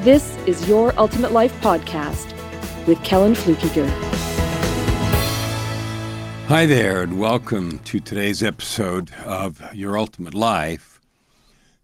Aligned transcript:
this 0.00 0.34
is 0.46 0.66
Your 0.66 0.98
Ultimate 0.98 1.30
Life 1.30 1.52
podcast 1.60 2.34
with 2.86 3.02
Kellan 3.04 3.34
Fluckiger. 3.34 3.86
Hi 6.46 6.64
there, 6.64 7.02
and 7.02 7.20
welcome 7.20 7.80
to 7.80 8.00
today's 8.00 8.42
episode 8.42 9.12
of 9.26 9.62
Your 9.74 9.98
Ultimate 9.98 10.32
Life. 10.32 11.02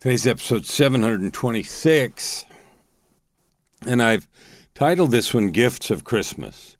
Today's 0.00 0.26
episode 0.26 0.64
726, 0.64 2.46
and 3.86 4.02
I've 4.02 4.26
titled 4.74 5.10
this 5.10 5.34
one 5.34 5.50
Gifts 5.50 5.90
of 5.90 6.04
Christmas. 6.04 6.78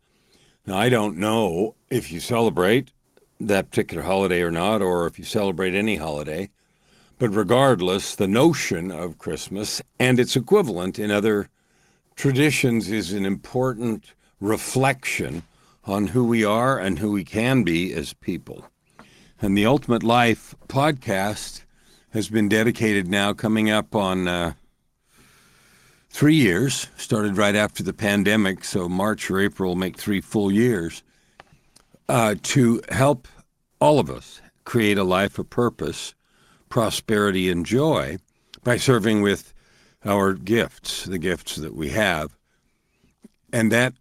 Now, 0.64 0.78
I 0.78 0.88
don't 0.88 1.18
know 1.18 1.74
if 1.91 2.10
you 2.10 2.18
celebrate 2.18 2.92
that 3.41 3.68
particular 3.68 4.05
holiday 4.05 4.41
or 4.41 4.50
not, 4.50 4.80
or 4.80 5.06
if 5.06 5.18
you 5.18 5.27
celebrate 5.27 5.74
any 5.74 5.96
holiday, 5.96 6.48
but 7.19 7.30
regardless, 7.30 8.15
the 8.15 8.29
notion 8.29 8.91
of 8.91 9.19
Christmas 9.19 9.80
and 9.98 10.20
its 10.20 10.37
equivalent 10.37 10.98
in 10.98 11.11
other 11.11 11.48
traditions 12.15 12.91
is 12.91 13.12
an 13.12 13.25
important 13.25 14.15
reflection 14.41 15.42
on 15.84 16.08
who 16.08 16.25
we 16.25 16.45
are 16.45 16.78
and 16.78 16.98
who 16.98 17.12
we 17.12 17.25
can 17.25 17.62
be 17.62 17.92
as 17.92 18.12
people. 18.12 18.67
And 19.41 19.56
the 19.56 19.67
Ultimate 19.67 20.03
Life 20.03 20.55
podcast 20.69 21.62
has 22.11 22.28
been 22.28 22.48
dedicated 22.48 23.08
now, 23.08 23.33
coming 23.33 23.70
up 23.70 23.95
on 23.95 24.27
uh, 24.27 24.55
three 26.11 26.34
years, 26.34 26.89
started 26.97 27.36
right 27.36 27.55
after 27.55 27.83
the 27.83 27.92
pandemic, 27.92 28.64
so 28.64 28.89
March 28.89 29.30
or 29.30 29.39
April 29.39 29.70
will 29.70 29.77
make 29.77 29.98
three 29.98 30.20
full 30.20 30.51
years, 30.51 31.03
uh, 32.08 32.34
to 32.42 32.80
help 32.91 33.28
all 33.80 33.98
of 33.98 34.11
us 34.11 34.41
create 34.64 34.97
a 34.97 35.05
life 35.05 35.39
of 35.39 35.51
purpose, 35.51 36.14
prosperity, 36.69 37.50
and 37.50 37.64
joy 37.64 38.19
by 38.64 38.77
serving 38.77 39.22
with 39.22 39.53
our 40.05 40.34
gifts, 40.34 41.05
the 41.05 41.19
gifts 41.19 41.56
that 41.56 41.75
we 41.75 41.91
have. 41.91 42.36
And 43.53 43.70
that 43.73 43.95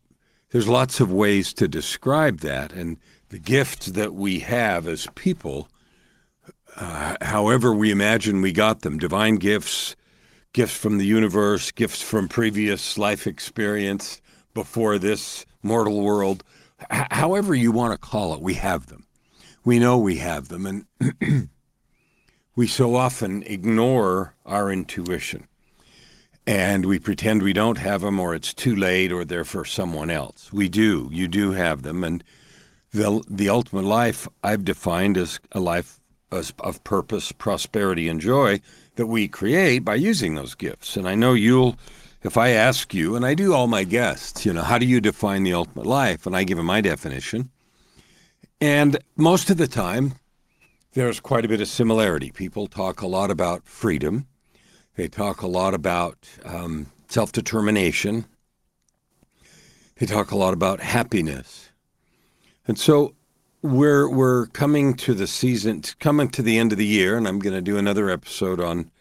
there's 0.52 0.67
lots 0.67 0.99
of 0.99 1.11
ways 1.11 1.53
to 1.55 1.67
describe 1.67 2.39
that. 2.39 2.72
And 2.73 2.97
the 3.30 3.39
gifts 3.39 3.88
that 3.88 4.13
we 4.13 4.39
have 4.39 4.88
as 4.88 5.07
people, 5.16 5.67
uh, 6.77 7.16
however 7.22 7.73
we 7.73 7.91
imagine 7.91 8.41
we 8.41 8.52
got 8.52 8.81
them, 8.81 8.97
divine 8.97 9.35
gifts, 9.35 9.95
gifts 10.53 10.75
from 10.77 10.97
the 10.97 11.05
universe, 11.05 11.72
gifts 11.72 12.02
from 12.02 12.27
previous 12.27 12.97
life 12.97 13.27
experience 13.27 14.22
before 14.53 14.97
this 14.97 15.45
mortal 15.61 16.02
world, 16.02 16.44
H- 16.91 17.07
however 17.11 17.55
you 17.55 17.72
want 17.72 17.94
to 17.94 17.97
call 17.97 18.33
it, 18.33 18.41
we 18.41 18.55
have 18.55 18.88
them. 18.88 19.05
We 19.63 19.79
know 19.79 19.97
we 19.97 20.17
have 20.17 20.47
them. 20.47 20.66
And 20.66 21.50
we 22.55 22.67
so 22.67 22.95
often 22.95 23.43
ignore 23.43 24.33
our 24.45 24.71
intuition 24.71 25.47
and 26.47 26.85
we 26.85 26.99
pretend 26.99 27.41
we 27.41 27.53
don't 27.53 27.77
have 27.77 28.01
them 28.01 28.19
or 28.19 28.35
it's 28.35 28.53
too 28.53 28.75
late 28.75 29.11
or 29.11 29.25
they're 29.25 29.43
for 29.43 29.65
someone 29.65 30.09
else. 30.09 30.53
We 30.53 30.69
do. 30.69 31.09
You 31.11 31.27
do 31.27 31.51
have 31.51 31.81
them. 31.81 32.03
And 32.03 32.23
the, 32.91 33.23
the 33.29 33.49
ultimate 33.49 33.85
life 33.85 34.27
I've 34.43 34.63
defined 34.63 35.17
as 35.17 35.39
a 35.51 35.59
life 35.59 35.99
of 36.31 36.83
purpose, 36.83 37.31
prosperity, 37.31 38.09
and 38.09 38.19
joy 38.19 38.59
that 38.95 39.07
we 39.07 39.27
create 39.27 39.79
by 39.79 39.95
using 39.95 40.35
those 40.35 40.55
gifts. 40.55 40.97
And 40.97 41.07
I 41.07 41.15
know 41.15 41.33
you'll, 41.33 41.77
if 42.23 42.38
I 42.38 42.49
ask 42.49 42.94
you, 42.94 43.15
and 43.15 43.25
I 43.25 43.33
do 43.33 43.53
all 43.53 43.67
my 43.67 43.83
guests, 43.83 44.45
you 44.45 44.53
know, 44.53 44.63
how 44.63 44.77
do 44.77 44.85
you 44.85 44.99
define 44.99 45.44
the 45.44 45.53
ultimate 45.53 45.85
life? 45.85 46.25
And 46.25 46.35
I 46.35 46.44
give 46.44 46.57
them 46.57 46.65
my 46.65 46.81
definition. 46.81 47.49
And 48.59 48.97
most 49.15 49.49
of 49.49 49.57
the 49.57 49.67
time, 49.67 50.15
there's 50.95 51.19
quite 51.19 51.45
a 51.45 51.47
bit 51.47 51.61
of 51.61 51.67
similarity. 51.67 52.31
People 52.31 52.66
talk 52.67 53.01
a 53.01 53.07
lot 53.07 53.29
about 53.29 53.67
freedom 53.67 54.28
they 54.95 55.07
talk 55.09 55.41
a 55.41 55.47
lot 55.47 55.73
about 55.73 56.17
um, 56.45 56.88
self 57.09 57.31
determination. 57.31 58.25
They 59.97 60.06
talk 60.06 60.31
a 60.31 60.38
lot 60.38 60.53
about 60.53 60.79
happiness. 60.79 61.69
And 62.67 62.79
so 62.79 63.13
we're, 63.61 64.09
we're 64.09 64.47
coming 64.47 64.94
to 64.95 65.13
the 65.13 65.28
season, 65.28 65.83
coming 66.00 66.29
to 66.29 66.41
the 66.41 66.57
end 66.57 66.72
of 66.72 66.78
the 66.78 66.85
year, 66.85 67.16
and 67.17 67.27
I'm 67.27 67.39
going 67.39 67.56
to 67.56 67.62
do 67.62 67.77
another 67.77 68.09
episode 68.09 68.59
on 68.59 68.91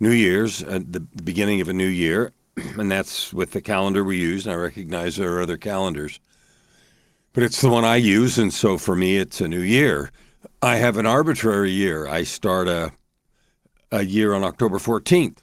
New 0.00 0.10
Year's 0.10 0.62
at 0.62 0.92
the 0.92 1.00
beginning 1.00 1.60
of 1.60 1.68
a 1.68 1.72
new 1.72 1.86
year. 1.86 2.32
And 2.78 2.90
that's 2.90 3.34
with 3.34 3.50
the 3.50 3.60
calendar 3.60 4.02
we 4.02 4.16
use. 4.16 4.46
And 4.46 4.54
I 4.54 4.56
recognize 4.56 5.16
there 5.16 5.34
are 5.34 5.42
other 5.42 5.58
calendars, 5.58 6.20
but 7.34 7.42
it's 7.42 7.60
the 7.60 7.68
one 7.68 7.84
I 7.84 7.96
use. 7.96 8.38
And 8.38 8.52
so 8.52 8.78
for 8.78 8.96
me, 8.96 9.18
it's 9.18 9.42
a 9.42 9.48
new 9.48 9.60
year. 9.60 10.10
I 10.66 10.78
have 10.78 10.96
an 10.96 11.06
arbitrary 11.06 11.70
year. 11.70 12.08
I 12.08 12.24
start 12.24 12.66
a 12.66 12.90
a 13.92 14.02
year 14.02 14.34
on 14.34 14.42
October 14.42 14.78
14th, 14.78 15.38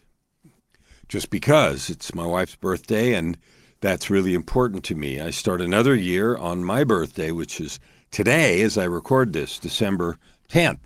just 1.08 1.30
because 1.30 1.90
it's 1.90 2.14
my 2.14 2.26
wife's 2.26 2.58
birthday 2.58 3.14
and 3.14 3.38
that's 3.80 4.10
really 4.10 4.34
important 4.34 4.84
to 4.84 4.96
me. 4.96 5.22
I 5.22 5.30
start 5.30 5.62
another 5.62 5.96
year 5.96 6.36
on 6.36 6.66
my 6.66 6.84
birthday, 6.84 7.32
which 7.32 7.62
is 7.62 7.80
today 8.12 8.62
as 8.64 8.78
I 8.78 8.84
record 8.84 9.32
this, 9.32 9.60
December 9.60 10.18
10th. 10.50 10.80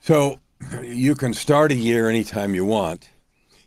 So 0.00 0.38
you 0.82 1.14
can 1.14 1.32
start 1.32 1.72
a 1.72 1.74
year 1.74 2.10
anytime 2.10 2.54
you 2.54 2.66
want. 2.66 3.08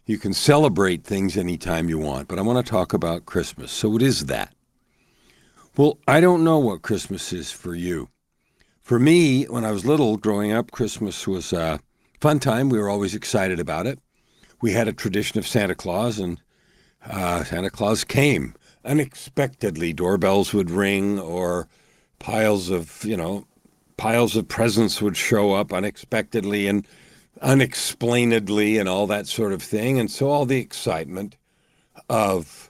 You 0.05 0.19
can 0.19 0.33
celebrate 0.33 1.03
things 1.03 1.37
anytime 1.37 1.89
you 1.89 1.97
want, 1.97 2.27
but 2.27 2.37
I 2.37 2.43
want 2.43 2.63
to 2.63 2.71
talk 2.71 2.93
about 2.93 3.25
Christmas. 3.25 3.71
So, 3.71 3.89
what 3.89 4.03
is 4.03 4.27
that? 4.27 4.53
Well, 5.75 5.97
I 6.07 6.21
don't 6.21 6.43
know 6.43 6.59
what 6.59 6.83
Christmas 6.83 7.33
is 7.33 7.51
for 7.51 7.73
you. 7.73 8.09
For 8.85 8.99
me, 8.99 9.45
when 9.45 9.65
I 9.65 9.71
was 9.71 9.83
little 9.83 10.15
growing 10.15 10.51
up, 10.51 10.69
Christmas 10.69 11.27
was 11.27 11.51
uh, 11.51 11.79
fun 12.21 12.39
time. 12.39 12.69
We 12.69 12.77
were 12.77 12.87
always 12.87 13.15
excited 13.15 13.59
about 13.59 13.87
it. 13.87 13.97
We 14.61 14.73
had 14.73 14.87
a 14.87 14.93
tradition 14.93 15.39
of 15.39 15.47
Santa 15.47 15.73
Claus, 15.73 16.19
and 16.19 16.39
uh, 17.03 17.43
Santa 17.45 17.71
Claus 17.71 18.03
came 18.03 18.53
unexpectedly. 18.83 19.91
Doorbells 19.91 20.53
would 20.53 20.69
ring, 20.69 21.17
or 21.17 21.67
piles 22.19 22.69
of 22.69 23.03
you 23.03 23.17
know 23.17 23.47
piles 23.97 24.35
of 24.35 24.47
presents 24.47 25.01
would 25.01 25.17
show 25.17 25.53
up 25.53 25.73
unexpectedly 25.73 26.67
and 26.67 26.87
unexplainedly, 27.41 28.77
and 28.77 28.87
all 28.87 29.07
that 29.07 29.25
sort 29.25 29.51
of 29.51 29.63
thing. 29.63 29.97
And 29.97 30.11
so 30.11 30.29
all 30.29 30.45
the 30.45 30.59
excitement 30.59 31.37
of 32.07 32.69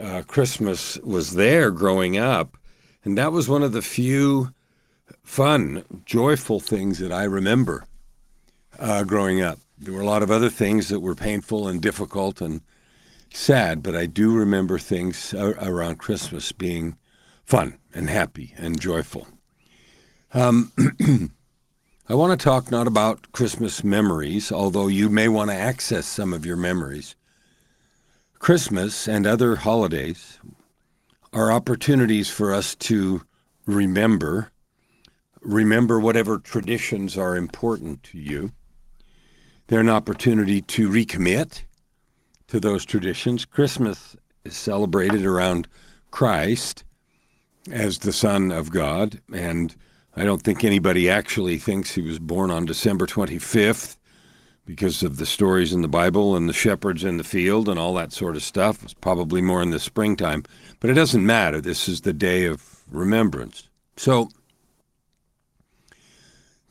uh, 0.00 0.22
Christmas 0.26 0.96
was 1.04 1.34
there 1.34 1.70
growing 1.70 2.16
up, 2.16 2.56
and 3.04 3.18
that 3.18 3.30
was 3.30 3.46
one 3.46 3.62
of 3.62 3.72
the 3.72 3.82
few 3.82 4.54
fun, 5.22 5.84
joyful 6.04 6.60
things 6.60 6.98
that 6.98 7.12
I 7.12 7.24
remember 7.24 7.84
uh, 8.78 9.04
growing 9.04 9.40
up. 9.40 9.58
There 9.78 9.94
were 9.94 10.00
a 10.00 10.06
lot 10.06 10.22
of 10.22 10.30
other 10.30 10.50
things 10.50 10.88
that 10.88 11.00
were 11.00 11.14
painful 11.14 11.68
and 11.68 11.80
difficult 11.80 12.40
and 12.40 12.60
sad, 13.32 13.82
but 13.82 13.96
I 13.96 14.06
do 14.06 14.32
remember 14.34 14.78
things 14.78 15.32
around 15.34 15.98
Christmas 15.98 16.52
being 16.52 16.96
fun 17.44 17.78
and 17.94 18.10
happy 18.10 18.54
and 18.56 18.80
joyful. 18.80 19.26
Um, 20.32 20.72
I 22.08 22.14
want 22.14 22.38
to 22.38 22.44
talk 22.44 22.70
not 22.70 22.86
about 22.86 23.32
Christmas 23.32 23.84
memories, 23.84 24.50
although 24.50 24.88
you 24.88 25.08
may 25.08 25.28
want 25.28 25.50
to 25.50 25.56
access 25.56 26.06
some 26.06 26.32
of 26.32 26.44
your 26.44 26.56
memories. 26.56 27.14
Christmas 28.38 29.06
and 29.06 29.26
other 29.26 29.56
holidays 29.56 30.38
are 31.32 31.52
opportunities 31.52 32.28
for 32.28 32.52
us 32.52 32.74
to 32.74 33.22
remember, 33.66 34.50
remember 35.40 35.98
whatever 35.98 36.38
traditions 36.38 37.16
are 37.16 37.36
important 37.36 38.02
to 38.04 38.18
you, 38.18 38.52
they're 39.66 39.80
an 39.80 39.88
opportunity 39.88 40.60
to 40.62 40.88
recommit 40.88 41.62
to 42.48 42.60
those 42.60 42.84
traditions. 42.84 43.44
Christmas 43.44 44.16
is 44.44 44.56
celebrated 44.56 45.24
around 45.24 45.68
Christ 46.10 46.84
as 47.70 47.98
the 47.98 48.12
Son 48.12 48.50
of 48.50 48.70
God, 48.70 49.20
and 49.32 49.74
I 50.16 50.24
don't 50.24 50.42
think 50.42 50.64
anybody 50.64 51.08
actually 51.08 51.58
thinks 51.58 51.94
he 51.94 52.02
was 52.02 52.18
born 52.18 52.50
on 52.50 52.64
December 52.64 53.06
25th 53.06 53.96
because 54.66 55.02
of 55.02 55.16
the 55.16 55.26
stories 55.26 55.72
in 55.72 55.82
the 55.82 55.88
Bible 55.88 56.36
and 56.36 56.48
the 56.48 56.52
shepherds 56.52 57.04
in 57.04 57.16
the 57.16 57.24
field 57.24 57.68
and 57.68 57.78
all 57.78 57.94
that 57.94 58.12
sort 58.12 58.36
of 58.36 58.42
stuff. 58.42 58.82
It's 58.82 58.94
probably 58.94 59.40
more 59.40 59.62
in 59.62 59.70
the 59.70 59.78
springtime, 59.78 60.44
but 60.80 60.90
it 60.90 60.94
doesn't 60.94 61.24
matter. 61.24 61.60
This 61.60 61.88
is 61.88 62.00
the 62.00 62.12
day 62.12 62.46
of 62.46 62.82
remembrance. 62.90 63.68
So 63.96 64.30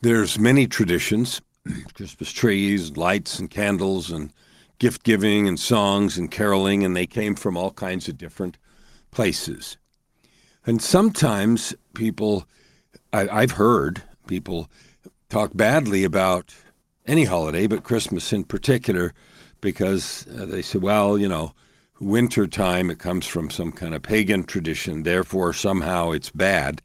there's 0.02 0.38
many 0.38 0.66
traditions 0.66 1.40
Christmas 1.94 2.32
trees, 2.32 2.96
lights, 2.96 3.38
and 3.38 3.50
candles, 3.50 4.10
and 4.10 4.32
gift 4.78 5.02
giving 5.02 5.46
and 5.46 5.60
songs 5.60 6.16
and 6.16 6.30
caroling, 6.30 6.84
and 6.84 6.96
they 6.96 7.06
came 7.06 7.34
from 7.34 7.56
all 7.56 7.70
kinds 7.72 8.08
of 8.08 8.16
different 8.16 8.56
places. 9.10 9.76
And 10.66 10.80
sometimes 10.80 11.74
people, 11.94 12.46
I, 13.12 13.40
have 13.40 13.52
heard 13.52 14.02
people 14.26 14.70
talk 15.28 15.50
badly 15.54 16.04
about 16.04 16.54
any 17.06 17.24
holiday, 17.24 17.66
but 17.66 17.84
Christmas 17.84 18.32
in 18.32 18.44
particular, 18.44 19.12
because 19.60 20.26
uh, 20.38 20.46
they 20.46 20.62
say, 20.62 20.78
well, 20.78 21.18
you 21.18 21.28
know, 21.28 21.52
winter 22.00 22.46
time, 22.46 22.90
it 22.90 22.98
comes 22.98 23.26
from 23.26 23.50
some 23.50 23.72
kind 23.72 23.94
of 23.94 24.02
pagan 24.02 24.44
tradition, 24.44 25.02
therefore 25.02 25.52
somehow 25.52 26.12
it's 26.12 26.30
bad 26.30 26.80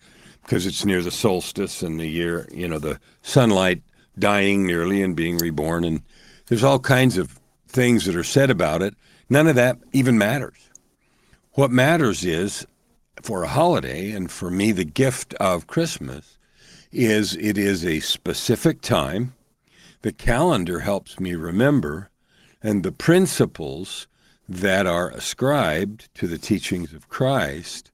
because 0.46 0.68
it's 0.68 0.86
near 0.86 1.02
the 1.02 1.10
solstice 1.10 1.82
and 1.82 2.00
the 2.00 2.06
year, 2.06 2.48
you 2.54 2.68
know, 2.68 2.78
the 2.78 3.00
sunlight 3.24 3.82
dying 4.20 4.66
nearly 4.66 5.02
and 5.02 5.16
being 5.16 5.40
reborn. 5.40 5.84
And 5.84 6.04
there's 6.46 6.64
all 6.64 6.80
kinds 6.80 7.18
of 7.18 7.40
things 7.68 8.06
that 8.06 8.16
are 8.16 8.24
said 8.24 8.52
about 8.52 8.84
it. 8.84 8.94
None 9.28 9.48
of 9.48 9.56
that 9.56 9.80
even 9.92 10.20
matters. 10.20 10.70
What 11.54 11.72
matters 11.72 12.24
is 12.24 12.66
for 13.24 13.44
a 13.44 13.48
holiday, 13.48 14.12
and 14.12 14.30
for 14.30 14.52
me, 14.52 14.72
the 14.72 14.86
gift 14.86 15.34
of 15.36 15.66
Christmas 15.66 16.38
is 16.92 17.36
it 17.38 17.58
is 17.58 17.84
a 17.84 18.00
specific 18.02 18.82
time. 18.82 19.34
The 20.04 20.12
calendar 20.12 20.82
helps 20.82 21.20
me 21.20 21.34
remember, 21.34 22.12
and 22.62 22.84
the 22.84 22.92
principles 22.92 24.06
that 24.48 24.86
are 24.86 25.10
ascribed 25.10 26.14
to 26.16 26.28
the 26.28 26.38
teachings 26.38 26.94
of 26.94 27.10
Christ 27.10 27.92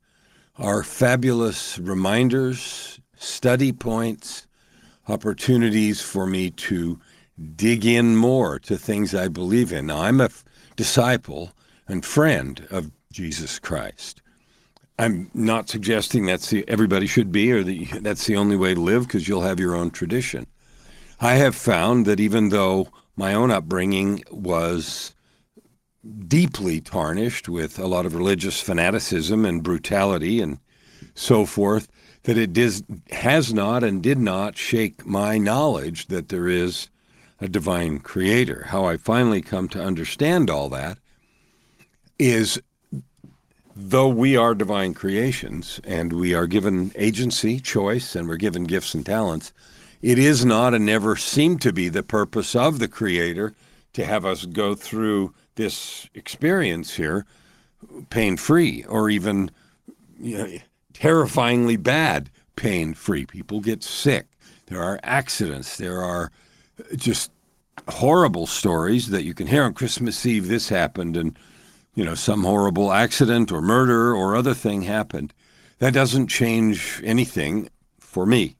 are 0.57 0.83
fabulous 0.83 1.79
reminders, 1.79 2.99
study 3.15 3.71
points, 3.71 4.47
opportunities 5.07 6.01
for 6.01 6.25
me 6.27 6.51
to 6.51 6.99
dig 7.55 7.85
in 7.85 8.15
more 8.15 8.59
to 8.59 8.77
things 8.77 9.15
I 9.15 9.27
believe 9.27 9.71
in. 9.71 9.87
Now, 9.87 10.01
I'm 10.01 10.21
a 10.21 10.25
f- 10.25 10.43
disciple 10.75 11.51
and 11.87 12.05
friend 12.05 12.67
of 12.69 12.91
Jesus 13.11 13.59
Christ. 13.59 14.21
I'm 14.99 15.31
not 15.33 15.69
suggesting 15.69 16.25
that's 16.25 16.49
the 16.49 16.67
everybody 16.67 17.07
should 17.07 17.31
be 17.31 17.51
or 17.51 17.63
the, 17.63 17.85
that's 18.01 18.27
the 18.27 18.37
only 18.37 18.55
way 18.55 18.73
to 18.73 18.81
live 18.81 19.07
because 19.07 19.27
you'll 19.27 19.41
have 19.41 19.59
your 19.59 19.75
own 19.75 19.91
tradition. 19.91 20.47
I 21.19 21.35
have 21.35 21.55
found 21.55 22.05
that 22.05 22.19
even 22.19 22.49
though 22.49 22.87
my 23.15 23.33
own 23.33 23.51
upbringing 23.51 24.23
was 24.31 25.13
deeply 26.27 26.81
tarnished 26.81 27.47
with 27.47 27.77
a 27.77 27.87
lot 27.87 28.05
of 28.05 28.15
religious 28.15 28.59
fanaticism 28.59 29.45
and 29.45 29.63
brutality 29.63 30.41
and 30.41 30.59
so 31.13 31.45
forth, 31.45 31.87
that 32.23 32.37
it 32.37 32.53
does, 32.53 32.83
has 33.11 33.53
not 33.53 33.83
and 33.83 34.01
did 34.01 34.17
not 34.17 34.57
shake 34.57 35.05
my 35.05 35.37
knowledge 35.37 36.07
that 36.07 36.29
there 36.29 36.47
is 36.47 36.89
a 37.39 37.47
divine 37.47 37.99
creator. 37.99 38.65
How 38.69 38.85
I 38.85 38.97
finally 38.97 39.41
come 39.41 39.67
to 39.69 39.83
understand 39.83 40.49
all 40.49 40.69
that 40.69 40.97
is 42.19 42.61
though 43.75 44.07
we 44.07 44.37
are 44.37 44.53
divine 44.53 44.93
creations 44.93 45.79
and 45.83 46.13
we 46.13 46.33
are 46.33 46.45
given 46.45 46.91
agency, 46.95 47.59
choice, 47.59 48.15
and 48.15 48.27
we're 48.27 48.35
given 48.35 48.65
gifts 48.65 48.93
and 48.93 49.05
talents, 49.05 49.51
it 50.01 50.19
is 50.19 50.45
not 50.45 50.73
and 50.73 50.85
never 50.85 51.15
seemed 51.15 51.61
to 51.61 51.73
be 51.73 51.89
the 51.89 52.03
purpose 52.03 52.55
of 52.55 52.79
the 52.79 52.87
creator 52.87 53.53
to 53.93 54.05
have 54.05 54.25
us 54.25 54.45
go 54.45 54.75
through 54.75 55.33
this 55.55 56.09
experience 56.13 56.95
here 56.95 57.25
pain 58.09 58.37
free 58.37 58.83
or 58.85 59.09
even 59.09 59.51
you 60.19 60.37
know, 60.37 60.57
terrifyingly 60.93 61.77
bad 61.77 62.29
pain 62.55 62.93
free. 62.93 63.25
People 63.25 63.59
get 63.59 63.83
sick. 63.83 64.27
There 64.67 64.81
are 64.81 64.99
accidents. 65.03 65.77
There 65.77 66.01
are 66.01 66.31
just 66.95 67.31
horrible 67.87 68.47
stories 68.47 69.09
that 69.09 69.23
you 69.23 69.33
can 69.33 69.47
hear 69.47 69.63
on 69.63 69.73
Christmas 69.73 70.25
Eve. 70.25 70.47
This 70.47 70.69
happened, 70.69 71.17
and 71.17 71.37
you 71.95 72.05
know 72.05 72.15
some 72.15 72.43
horrible 72.43 72.91
accident 72.91 73.51
or 73.51 73.61
murder 73.61 74.15
or 74.15 74.35
other 74.35 74.53
thing 74.53 74.83
happened. 74.83 75.33
That 75.79 75.93
doesn't 75.93 76.27
change 76.27 77.01
anything 77.03 77.69
for 77.99 78.25
me. 78.25 78.55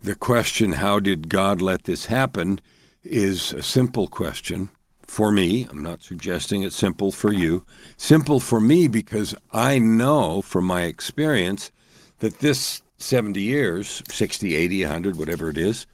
The 0.00 0.14
question, 0.14 0.72
how 0.72 0.98
did 0.98 1.28
God 1.28 1.60
let 1.62 1.84
this 1.84 2.06
happen, 2.06 2.60
is 3.04 3.52
a 3.52 3.62
simple 3.62 4.08
question 4.08 4.70
for 5.06 5.30
me. 5.30 5.66
I'm 5.70 5.82
not 5.82 6.02
suggesting 6.02 6.62
it's 6.62 6.76
simple 6.76 7.12
for 7.12 7.32
you. 7.32 7.64
Simple 7.96 8.40
for 8.40 8.60
me 8.60 8.88
because 8.88 9.34
I 9.52 9.78
know 9.78 10.42
from 10.42 10.64
my 10.64 10.82
experience 10.82 11.70
that 12.18 12.38
this 12.38 12.82
70 12.98 13.40
years, 13.40 14.02
60, 14.08 14.54
80, 14.54 14.84
100, 14.84 15.16
whatever 15.16 15.50
it 15.50 15.58
is, 15.58 15.86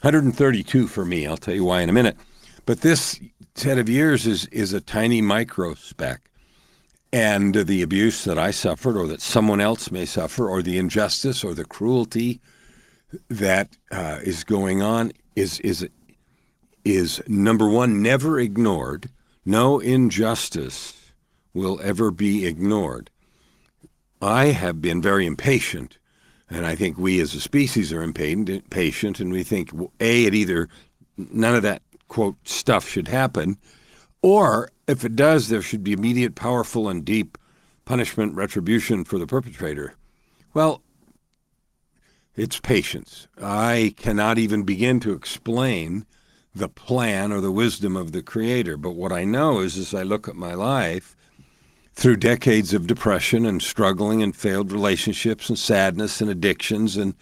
132 0.00 0.88
for 0.88 1.04
me. 1.04 1.26
I'll 1.26 1.36
tell 1.36 1.54
you 1.54 1.64
why 1.64 1.82
in 1.82 1.88
a 1.88 1.92
minute. 1.92 2.16
But 2.64 2.80
this 2.80 3.20
set 3.54 3.78
of 3.78 3.88
years 3.88 4.26
is, 4.26 4.46
is 4.46 4.72
a 4.72 4.80
tiny 4.80 5.20
micro 5.20 5.74
speck. 5.74 6.30
And 7.12 7.54
the 7.54 7.82
abuse 7.82 8.24
that 8.24 8.38
I 8.38 8.50
suffered, 8.50 8.96
or 8.96 9.06
that 9.06 9.22
someone 9.22 9.60
else 9.60 9.90
may 9.90 10.04
suffer, 10.04 10.48
or 10.48 10.60
the 10.60 10.76
injustice 10.76 11.44
or 11.44 11.54
the 11.54 11.64
cruelty 11.64 12.40
that 13.30 13.76
uh, 13.92 14.18
is 14.22 14.44
going 14.44 14.82
on 14.82 15.12
is, 15.36 15.60
is 15.60 15.88
is 16.86 17.20
number 17.26 17.68
one, 17.68 18.00
never 18.00 18.38
ignored. 18.38 19.10
No 19.44 19.80
injustice 19.80 20.94
will 21.52 21.80
ever 21.82 22.10
be 22.10 22.46
ignored. 22.46 23.10
I 24.22 24.46
have 24.46 24.80
been 24.80 25.02
very 25.02 25.26
impatient, 25.26 25.98
and 26.48 26.64
I 26.64 26.76
think 26.76 26.96
we 26.96 27.20
as 27.20 27.34
a 27.34 27.40
species 27.40 27.92
are 27.92 28.02
impatient, 28.02 29.20
and 29.20 29.32
we 29.32 29.42
think, 29.42 29.72
A, 30.00 30.24
it 30.26 30.34
either 30.34 30.68
none 31.16 31.54
of 31.56 31.62
that 31.62 31.82
quote 32.08 32.36
stuff 32.46 32.88
should 32.88 33.08
happen, 33.08 33.58
or 34.22 34.70
if 34.86 35.04
it 35.04 35.16
does, 35.16 35.48
there 35.48 35.62
should 35.62 35.82
be 35.82 35.92
immediate, 35.92 36.36
powerful, 36.36 36.88
and 36.88 37.04
deep 37.04 37.36
punishment, 37.84 38.34
retribution 38.34 39.04
for 39.04 39.18
the 39.18 39.26
perpetrator. 39.26 39.94
Well, 40.54 40.82
it's 42.36 42.60
patience. 42.60 43.26
I 43.42 43.94
cannot 43.96 44.38
even 44.38 44.62
begin 44.62 45.00
to 45.00 45.12
explain 45.12 46.06
the 46.56 46.68
plan 46.68 47.32
or 47.32 47.40
the 47.40 47.52
wisdom 47.52 47.96
of 47.96 48.12
the 48.12 48.22
creator. 48.22 48.76
But 48.76 48.92
what 48.94 49.12
I 49.12 49.24
know 49.24 49.60
is 49.60 49.76
as 49.76 49.94
I 49.94 50.02
look 50.02 50.28
at 50.28 50.36
my 50.36 50.54
life 50.54 51.16
through 51.94 52.16
decades 52.16 52.72
of 52.72 52.86
depression 52.86 53.46
and 53.46 53.62
struggling 53.62 54.22
and 54.22 54.34
failed 54.34 54.72
relationships 54.72 55.48
and 55.48 55.58
sadness 55.58 56.20
and 56.20 56.30
addictions 56.30 56.96
and 56.96 57.14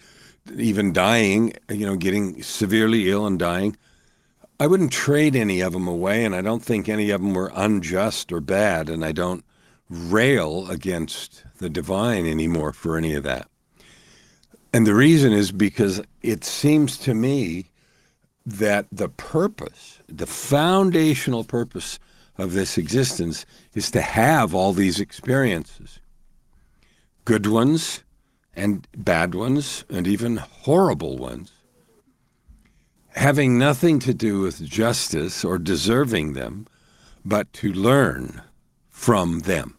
even 0.55 0.93
dying, 0.93 1.53
you 1.69 1.85
know, 1.85 1.95
getting 1.95 2.41
severely 2.43 3.09
ill 3.09 3.25
and 3.25 3.39
dying, 3.39 3.75
I 4.59 4.67
wouldn't 4.67 4.93
trade 4.93 5.35
any 5.35 5.59
of 5.59 5.73
them 5.73 5.87
away. 5.87 6.23
And 6.23 6.33
I 6.33 6.41
don't 6.41 6.63
think 6.63 6.87
any 6.87 7.09
of 7.09 7.21
them 7.21 7.33
were 7.33 7.51
unjust 7.55 8.31
or 8.31 8.39
bad. 8.39 8.89
And 8.89 9.03
I 9.03 9.11
don't 9.11 9.43
rail 9.89 10.69
against 10.69 11.43
the 11.57 11.69
divine 11.69 12.25
anymore 12.25 12.71
for 12.73 12.97
any 12.97 13.13
of 13.13 13.23
that. 13.23 13.49
And 14.73 14.85
the 14.85 14.95
reason 14.95 15.31
is 15.33 15.51
because 15.51 16.01
it 16.21 16.43
seems 16.43 16.97
to 16.99 17.13
me 17.13 17.69
that 18.45 18.87
the 18.91 19.09
purpose, 19.09 19.99
the 20.07 20.27
foundational 20.27 21.43
purpose 21.43 21.99
of 22.37 22.53
this 22.53 22.77
existence 22.77 23.45
is 23.73 23.89
to 23.91 24.01
have 24.01 24.53
all 24.53 24.73
these 24.73 24.99
experiences. 24.99 25.99
Good 27.23 27.47
ones 27.47 28.03
and 28.55 28.87
bad 28.95 29.33
ones 29.33 29.83
and 29.89 30.07
even 30.07 30.37
horrible 30.37 31.17
ones. 31.17 31.51
Having 33.11 33.57
nothing 33.57 33.99
to 33.99 34.13
do 34.13 34.41
with 34.41 34.63
justice 34.63 35.43
or 35.43 35.57
deserving 35.57 36.33
them 36.33 36.67
but 37.23 37.51
to 37.53 37.73
learn 37.73 38.41
from 38.89 39.39
them. 39.39 39.77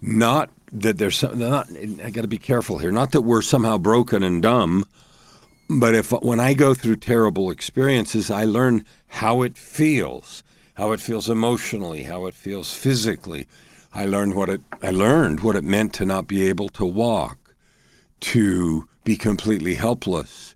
Not 0.00 0.50
that 0.72 0.98
there's 0.98 1.18
some, 1.18 1.38
not 1.38 1.68
i 2.02 2.10
got 2.10 2.22
to 2.22 2.28
be 2.28 2.38
careful 2.38 2.78
here 2.78 2.90
not 2.90 3.12
that 3.12 3.20
we're 3.20 3.42
somehow 3.42 3.76
broken 3.76 4.22
and 4.22 4.42
dumb 4.42 4.86
but 5.80 5.94
if 5.94 6.10
when 6.10 6.40
I 6.40 6.54
go 6.54 6.74
through 6.74 6.96
terrible 6.96 7.50
experiences, 7.50 8.30
I 8.30 8.44
learn 8.44 8.84
how 9.08 9.42
it 9.42 9.56
feels, 9.56 10.42
how 10.74 10.92
it 10.92 11.00
feels 11.00 11.28
emotionally, 11.28 12.04
how 12.04 12.26
it 12.26 12.34
feels 12.34 12.74
physically. 12.74 13.46
I 13.94 14.06
learned 14.06 14.34
what 14.34 14.48
it 14.48 14.60
I 14.82 14.90
learned 14.90 15.40
what 15.40 15.56
it 15.56 15.64
meant 15.64 15.92
to 15.94 16.06
not 16.06 16.26
be 16.26 16.48
able 16.48 16.68
to 16.70 16.84
walk, 16.84 17.54
to 18.20 18.88
be 19.04 19.16
completely 19.16 19.74
helpless 19.74 20.54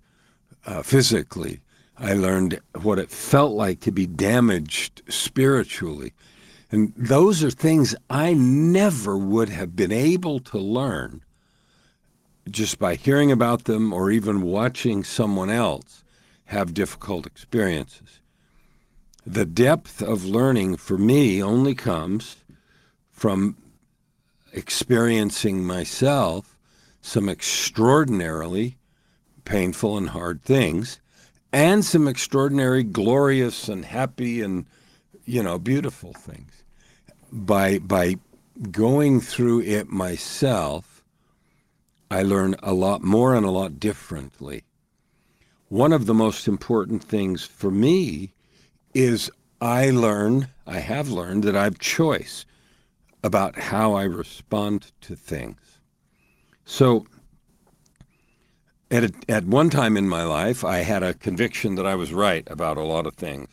uh, 0.65 0.81
physically. 0.81 1.59
I 1.99 2.13
learned 2.13 2.59
what 2.81 2.99
it 2.99 3.09
felt 3.09 3.53
like 3.53 3.79
to 3.81 3.91
be 3.91 4.05
damaged 4.05 5.01
spiritually. 5.09 6.13
And 6.71 6.93
those 6.95 7.43
are 7.43 7.51
things 7.51 7.95
I 8.09 8.33
never 8.33 9.17
would 9.17 9.49
have 9.49 9.75
been 9.75 9.91
able 9.91 10.39
to 10.41 10.57
learn 10.57 11.21
just 12.51 12.79
by 12.79 12.95
hearing 12.95 13.31
about 13.31 13.65
them 13.65 13.93
or 13.93 14.11
even 14.11 14.41
watching 14.41 15.03
someone 15.03 15.49
else 15.49 16.03
have 16.45 16.73
difficult 16.73 17.25
experiences. 17.25 18.19
The 19.25 19.45
depth 19.45 20.01
of 20.01 20.25
learning 20.25 20.77
for 20.77 20.97
me 20.97 21.43
only 21.43 21.75
comes 21.75 22.37
from 23.11 23.57
experiencing 24.53 25.65
myself 25.65 26.57
some 27.01 27.27
extraordinarily 27.27 28.77
painful 29.43 29.97
and 29.97 30.09
hard 30.09 30.43
things 30.43 30.99
and 31.51 31.83
some 31.83 32.07
extraordinary 32.07 32.83
glorious 32.83 33.67
and 33.69 33.85
happy 33.85 34.41
and 34.41 34.65
you 35.27 35.43
know, 35.43 35.59
beautiful 35.59 36.13
things. 36.13 36.63
By 37.31 37.77
by 37.77 38.15
going 38.71 39.19
through 39.19 39.61
it 39.61 39.89
myself, 39.89 40.96
I 42.09 42.23
learn 42.23 42.55
a 42.63 42.73
lot 42.73 43.03
more 43.03 43.35
and 43.35 43.45
a 43.45 43.51
lot 43.51 43.79
differently. 43.79 44.63
One 45.69 45.91
of 45.91 46.05
the 46.05 46.13
most 46.13 46.47
important 46.47 47.03
things 47.03 47.43
for 47.43 47.69
me 47.69 48.33
is 48.93 49.29
I 49.59 49.89
learn, 49.89 50.49
I 50.65 50.79
have 50.79 51.09
learned 51.09 51.43
that 51.43 51.55
I 51.55 51.65
have 51.65 51.79
choice 51.79 52.45
about 53.23 53.57
how 53.57 53.93
I 53.93 54.03
respond 54.03 54.91
to 55.01 55.15
things. 55.15 55.79
So, 56.63 57.05
at, 58.89 59.03
a, 59.03 59.11
at 59.27 59.45
one 59.45 59.69
time 59.69 59.97
in 59.97 60.07
my 60.07 60.23
life, 60.23 60.63
I 60.63 60.77
had 60.77 61.03
a 61.03 61.13
conviction 61.13 61.75
that 61.75 61.85
I 61.85 61.95
was 61.95 62.13
right 62.13 62.47
about 62.49 62.77
a 62.77 62.83
lot 62.83 63.05
of 63.05 63.15
things 63.15 63.49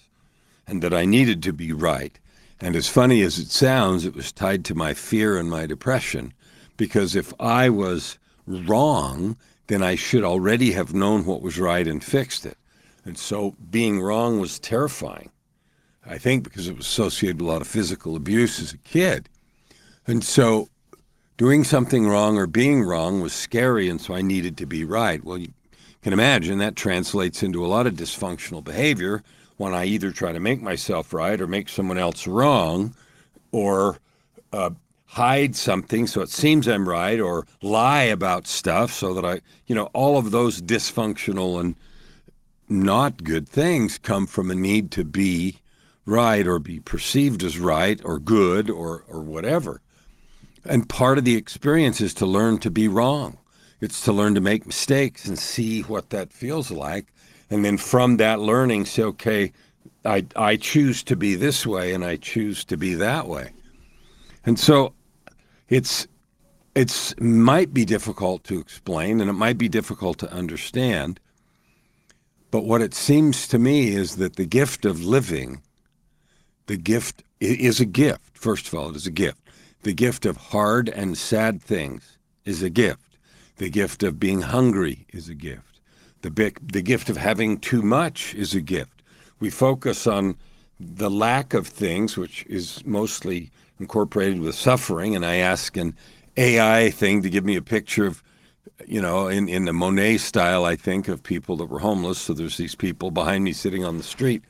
and 0.66 0.80
that 0.82 0.94
I 0.94 1.04
needed 1.04 1.42
to 1.42 1.52
be 1.52 1.72
right. 1.72 2.18
And 2.60 2.76
as 2.76 2.88
funny 2.88 3.22
as 3.22 3.38
it 3.38 3.50
sounds, 3.50 4.04
it 4.04 4.14
was 4.14 4.30
tied 4.30 4.64
to 4.66 4.74
my 4.74 4.94
fear 4.94 5.36
and 5.36 5.50
my 5.50 5.66
depression 5.66 6.32
because 6.76 7.16
if 7.16 7.32
I 7.40 7.68
was 7.68 8.18
wrong, 8.46 9.36
then 9.66 9.82
I 9.82 9.94
should 9.94 10.24
already 10.24 10.72
have 10.72 10.94
known 10.94 11.24
what 11.24 11.42
was 11.42 11.58
right 11.58 11.86
and 11.86 12.02
fixed 12.02 12.44
it. 12.44 12.58
And 13.04 13.18
so 13.18 13.54
being 13.70 14.00
wrong 14.00 14.40
was 14.40 14.58
terrifying. 14.58 15.30
I 16.06 16.18
think 16.18 16.44
because 16.44 16.68
it 16.68 16.76
was 16.76 16.86
associated 16.86 17.40
with 17.40 17.48
a 17.48 17.52
lot 17.52 17.62
of 17.62 17.68
physical 17.68 18.16
abuse 18.16 18.60
as 18.60 18.72
a 18.72 18.78
kid. 18.78 19.28
And 20.06 20.22
so 20.22 20.68
doing 21.36 21.64
something 21.64 22.06
wrong 22.06 22.36
or 22.36 22.46
being 22.46 22.82
wrong 22.82 23.20
was 23.20 23.32
scary, 23.32 23.88
and 23.88 24.00
so 24.00 24.14
I 24.14 24.22
needed 24.22 24.56
to 24.58 24.66
be 24.66 24.84
right. 24.84 25.24
Well, 25.24 25.38
you 25.38 25.52
can 26.02 26.12
imagine 26.12 26.58
that 26.58 26.76
translates 26.76 27.42
into 27.42 27.64
a 27.64 27.68
lot 27.68 27.86
of 27.86 27.94
dysfunctional 27.94 28.62
behavior 28.62 29.22
when 29.56 29.72
I 29.72 29.86
either 29.86 30.10
try 30.10 30.32
to 30.32 30.40
make 30.40 30.60
myself 30.60 31.12
right 31.12 31.40
or 31.40 31.46
make 31.46 31.68
someone 31.68 31.98
else 31.98 32.26
wrong 32.26 32.94
or 33.52 33.98
uh, 34.52 34.70
hide 35.14 35.54
something 35.54 36.08
so 36.08 36.22
it 36.22 36.28
seems 36.28 36.66
I'm 36.66 36.88
right 36.88 37.20
or 37.20 37.46
lie 37.62 38.02
about 38.02 38.48
stuff 38.48 38.92
so 38.92 39.14
that 39.14 39.24
I, 39.24 39.42
you 39.64 39.72
know, 39.72 39.84
all 39.92 40.18
of 40.18 40.32
those 40.32 40.60
dysfunctional 40.60 41.60
and 41.60 41.76
not 42.68 43.22
good 43.22 43.48
things 43.48 43.96
come 43.96 44.26
from 44.26 44.50
a 44.50 44.56
need 44.56 44.90
to 44.90 45.04
be 45.04 45.60
right 46.04 46.44
or 46.44 46.58
be 46.58 46.80
perceived 46.80 47.44
as 47.44 47.60
right 47.60 48.00
or 48.04 48.18
good 48.18 48.68
or, 48.68 49.04
or 49.06 49.20
whatever. 49.20 49.80
And 50.64 50.88
part 50.88 51.16
of 51.16 51.24
the 51.24 51.36
experience 51.36 52.00
is 52.00 52.12
to 52.14 52.26
learn 52.26 52.58
to 52.58 52.70
be 52.70 52.88
wrong. 52.88 53.38
It's 53.80 54.00
to 54.06 54.12
learn 54.12 54.34
to 54.34 54.40
make 54.40 54.66
mistakes 54.66 55.26
and 55.26 55.38
see 55.38 55.82
what 55.82 56.10
that 56.10 56.32
feels 56.32 56.72
like. 56.72 57.06
And 57.50 57.64
then 57.64 57.78
from 57.78 58.16
that 58.16 58.40
learning, 58.40 58.86
say, 58.86 59.04
okay, 59.04 59.52
I, 60.04 60.26
I 60.34 60.56
choose 60.56 61.04
to 61.04 61.14
be 61.14 61.36
this 61.36 61.64
way 61.64 61.94
and 61.94 62.04
I 62.04 62.16
choose 62.16 62.64
to 62.64 62.76
be 62.76 62.96
that 62.96 63.28
way. 63.28 63.52
And 64.44 64.58
so 64.58 64.92
it's 65.68 66.06
it's 66.74 67.18
might 67.20 67.72
be 67.72 67.84
difficult 67.84 68.42
to 68.44 68.58
explain 68.58 69.20
and 69.20 69.30
it 69.30 69.34
might 69.34 69.58
be 69.58 69.68
difficult 69.68 70.18
to 70.18 70.32
understand. 70.32 71.20
But 72.50 72.64
what 72.64 72.82
it 72.82 72.94
seems 72.94 73.46
to 73.48 73.58
me 73.58 73.88
is 73.88 74.16
that 74.16 74.36
the 74.36 74.46
gift 74.46 74.84
of 74.84 75.04
living 75.04 75.62
the 76.66 76.76
gift 76.76 77.22
is 77.40 77.80
a 77.80 77.84
gift. 77.84 78.38
First 78.38 78.68
of 78.68 78.74
all, 78.74 78.90
it 78.90 78.96
is 78.96 79.06
a 79.06 79.10
gift. 79.10 79.38
The 79.82 79.92
gift 79.92 80.24
of 80.24 80.36
hard 80.36 80.88
and 80.88 81.16
sad 81.16 81.62
things 81.62 82.16
is 82.44 82.62
a 82.62 82.70
gift. 82.70 83.18
The 83.56 83.70
gift 83.70 84.02
of 84.02 84.18
being 84.18 84.40
hungry 84.40 85.06
is 85.12 85.28
a 85.28 85.34
gift. 85.34 85.80
The, 86.22 86.30
big, 86.30 86.72
the 86.72 86.82
gift 86.82 87.10
of 87.10 87.18
having 87.18 87.58
too 87.58 87.82
much 87.82 88.34
is 88.34 88.54
a 88.54 88.62
gift. 88.62 89.02
We 89.40 89.50
focus 89.50 90.06
on 90.06 90.36
the 90.80 91.10
lack 91.10 91.52
of 91.52 91.66
things, 91.66 92.16
which 92.16 92.44
is 92.46 92.84
mostly 92.86 93.50
incorporated 93.78 94.40
with 94.40 94.54
suffering, 94.54 95.14
and 95.14 95.24
I 95.24 95.36
ask 95.36 95.76
an 95.76 95.94
AI 96.36 96.90
thing 96.90 97.22
to 97.22 97.30
give 97.30 97.44
me 97.44 97.56
a 97.56 97.62
picture 97.62 98.06
of, 98.06 98.22
you 98.86 99.00
know, 99.00 99.28
in, 99.28 99.48
in 99.48 99.64
the 99.64 99.72
Monet 99.72 100.18
style, 100.18 100.64
I 100.64 100.76
think, 100.76 101.08
of 101.08 101.22
people 101.22 101.56
that 101.56 101.66
were 101.66 101.78
homeless. 101.78 102.18
So 102.18 102.34
there's 102.34 102.56
these 102.56 102.74
people 102.74 103.10
behind 103.10 103.44
me 103.44 103.52
sitting 103.52 103.84
on 103.84 103.98
the 103.98 104.04
street 104.04 104.42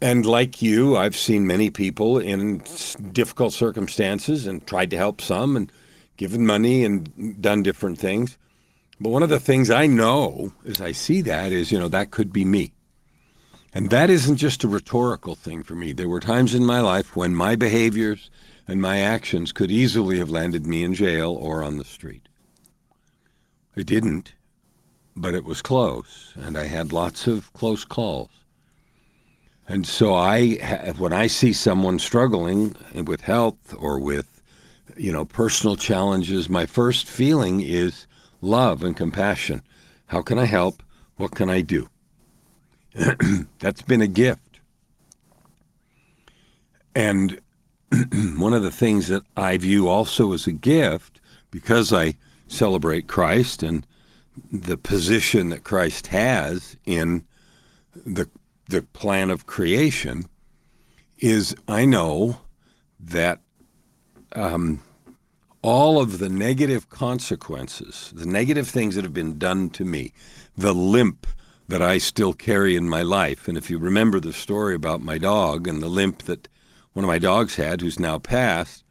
and 0.00 0.26
like 0.26 0.60
you, 0.62 0.96
I've 0.96 1.16
seen 1.16 1.46
many 1.46 1.70
people 1.70 2.18
in 2.18 2.62
difficult 3.12 3.52
circumstances 3.52 4.46
and 4.46 4.66
tried 4.66 4.90
to 4.90 4.96
help 4.96 5.20
some 5.20 5.56
and 5.56 5.70
given 6.16 6.46
money 6.46 6.84
and 6.84 7.40
done 7.40 7.62
different 7.62 7.98
things. 7.98 8.36
But 9.00 9.10
one 9.10 9.22
of 9.22 9.28
the 9.28 9.40
things 9.40 9.70
I 9.70 9.86
know 9.86 10.52
as 10.66 10.80
I 10.80 10.92
see 10.92 11.20
that 11.22 11.52
is, 11.52 11.72
you 11.72 11.78
know, 11.78 11.88
that 11.88 12.10
could 12.10 12.32
be 12.32 12.44
me. 12.44 12.72
And 13.74 13.90
that 13.90 14.08
isn't 14.08 14.36
just 14.36 14.62
a 14.62 14.68
rhetorical 14.68 15.34
thing 15.34 15.64
for 15.64 15.74
me. 15.74 15.92
There 15.92 16.08
were 16.08 16.20
times 16.20 16.54
in 16.54 16.64
my 16.64 16.80
life 16.80 17.16
when 17.16 17.34
my 17.34 17.56
behaviors 17.56 18.30
and 18.68 18.80
my 18.80 19.00
actions 19.00 19.50
could 19.50 19.72
easily 19.72 20.16
have 20.18 20.30
landed 20.30 20.64
me 20.64 20.84
in 20.84 20.94
jail 20.94 21.32
or 21.32 21.64
on 21.64 21.76
the 21.76 21.84
street. 21.84 22.28
It 23.74 23.86
didn't, 23.86 24.32
but 25.16 25.34
it 25.34 25.44
was 25.44 25.60
close, 25.60 26.32
and 26.36 26.56
I 26.56 26.66
had 26.66 26.92
lots 26.92 27.26
of 27.26 27.52
close 27.52 27.84
calls. 27.84 28.30
And 29.66 29.84
so 29.86 30.14
I, 30.14 30.92
when 30.98 31.12
I 31.12 31.26
see 31.26 31.52
someone 31.52 31.98
struggling 31.98 32.76
with 33.06 33.22
health 33.22 33.74
or 33.76 33.98
with, 33.98 34.40
you 34.96 35.12
know, 35.12 35.24
personal 35.24 35.74
challenges, 35.74 36.48
my 36.48 36.64
first 36.64 37.08
feeling 37.08 37.60
is 37.60 38.06
love 38.40 38.84
and 38.84 38.96
compassion. 38.96 39.62
How 40.06 40.22
can 40.22 40.38
I 40.38 40.44
help? 40.44 40.80
What 41.16 41.32
can 41.32 41.50
I 41.50 41.60
do? 41.60 41.88
That's 43.58 43.82
been 43.82 44.00
a 44.00 44.06
gift. 44.06 44.60
And 46.94 47.40
one 48.36 48.54
of 48.54 48.62
the 48.62 48.70
things 48.70 49.08
that 49.08 49.22
I 49.36 49.56
view 49.56 49.88
also 49.88 50.32
as 50.32 50.46
a 50.46 50.52
gift, 50.52 51.20
because 51.50 51.92
I 51.92 52.14
celebrate 52.46 53.08
Christ 53.08 53.62
and 53.62 53.86
the 54.52 54.76
position 54.76 55.48
that 55.50 55.64
Christ 55.64 56.08
has 56.08 56.76
in 56.84 57.24
the 58.04 58.28
the 58.66 58.82
plan 58.82 59.30
of 59.30 59.46
creation 59.46 60.24
is 61.18 61.54
I 61.68 61.84
know 61.84 62.38
that 62.98 63.40
um, 64.34 64.82
all 65.62 66.00
of 66.00 66.18
the 66.18 66.28
negative 66.28 66.88
consequences, 66.88 68.10
the 68.14 68.26
negative 68.26 68.68
things 68.68 68.94
that 68.94 69.04
have 69.04 69.14
been 69.14 69.38
done 69.38 69.70
to 69.70 69.84
me, 69.84 70.12
the 70.56 70.74
limp 70.74 71.26
that 71.68 71.82
I 71.82 71.98
still 71.98 72.32
carry 72.32 72.76
in 72.76 72.88
my 72.88 73.02
life. 73.02 73.48
And 73.48 73.56
if 73.56 73.70
you 73.70 73.78
remember 73.78 74.20
the 74.20 74.32
story 74.32 74.74
about 74.74 75.00
my 75.00 75.18
dog 75.18 75.66
and 75.66 75.82
the 75.82 75.88
limp 75.88 76.22
that 76.24 76.48
one 76.92 77.04
of 77.04 77.08
my 77.08 77.18
dogs 77.18 77.56
had, 77.56 77.80
who's 77.80 77.98
now 77.98 78.18
passed, 78.18 78.84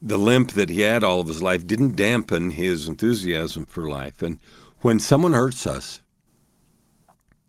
the 0.00 0.18
limp 0.18 0.52
that 0.52 0.70
he 0.70 0.82
had 0.82 1.02
all 1.02 1.20
of 1.20 1.28
his 1.28 1.42
life 1.42 1.66
didn't 1.66 1.96
dampen 1.96 2.50
his 2.50 2.88
enthusiasm 2.88 3.66
for 3.66 3.88
life. 3.88 4.22
And 4.22 4.38
when 4.80 5.00
someone 5.00 5.32
hurts 5.32 5.66
us, 5.66 6.00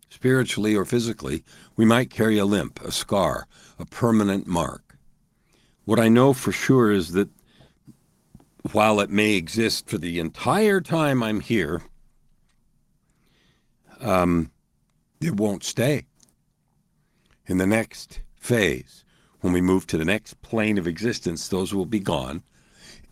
spiritually 0.10 0.76
or 0.76 0.86
physically, 0.86 1.44
we 1.76 1.86
might 1.86 2.10
carry 2.10 2.40
a 2.40 2.46
limp, 2.46 2.82
a 2.84 2.92
scar, 2.92 3.48
a 3.78 3.86
permanent 3.86 4.48
mark. 4.48 4.98
What 5.86 6.00
I 6.00 6.10
know 6.10 6.34
for 6.34 6.52
sure 6.52 6.92
is 6.92 7.12
that 7.12 7.30
while 8.72 9.00
it 9.00 9.10
may 9.10 9.36
exist 9.36 9.88
for 9.88 9.98
the 9.98 10.20
entire 10.20 10.82
time 10.82 11.22
I'm 11.22 11.40
here, 11.40 11.84
um, 14.02 14.52
it 15.22 15.36
won't 15.36 15.64
stay. 15.64 16.06
In 17.46 17.58
the 17.58 17.68
next 17.68 18.22
phase, 18.36 19.04
when 19.42 19.54
we 19.54 19.62
move 19.62 19.88
to 19.88 19.98
the 19.98 20.06
next 20.06 20.42
plane 20.42 20.78
of 20.78 20.88
existence, 20.88 21.48
those 21.48 21.74
will 21.74 21.86
be 21.86 22.00
gone. 22.00 22.44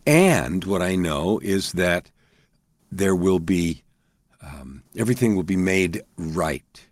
And 0.06 0.64
what 0.64 0.82
I 0.82 0.94
know 0.94 1.38
is 1.40 1.72
that 1.72 2.10
there 2.92 3.16
will 3.16 3.38
be, 3.38 3.82
um, 4.42 4.82
everything 4.96 5.34
will 5.34 5.42
be 5.42 5.56
made 5.56 6.02
right. 6.16 6.86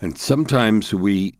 And 0.00 0.18
sometimes 0.18 0.92
we, 0.94 1.34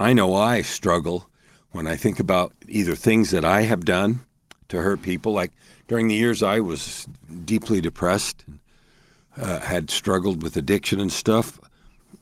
I 0.00 0.12
know 0.12 0.34
I 0.34 0.62
struggle 0.62 1.28
when 1.70 1.86
I 1.86 1.96
think 1.96 2.18
about 2.18 2.52
either 2.66 2.94
things 2.94 3.30
that 3.30 3.44
I 3.44 3.62
have 3.62 3.84
done 3.84 4.20
to 4.68 4.80
hurt 4.80 5.02
people. 5.02 5.32
Like 5.32 5.52
during 5.86 6.08
the 6.08 6.14
years 6.14 6.42
I 6.42 6.60
was 6.60 7.06
deeply 7.44 7.80
depressed, 7.80 8.44
uh, 9.40 9.60
had 9.60 9.90
struggled 9.90 10.42
with 10.42 10.56
addiction 10.56 11.00
and 11.00 11.12
stuff. 11.12 11.60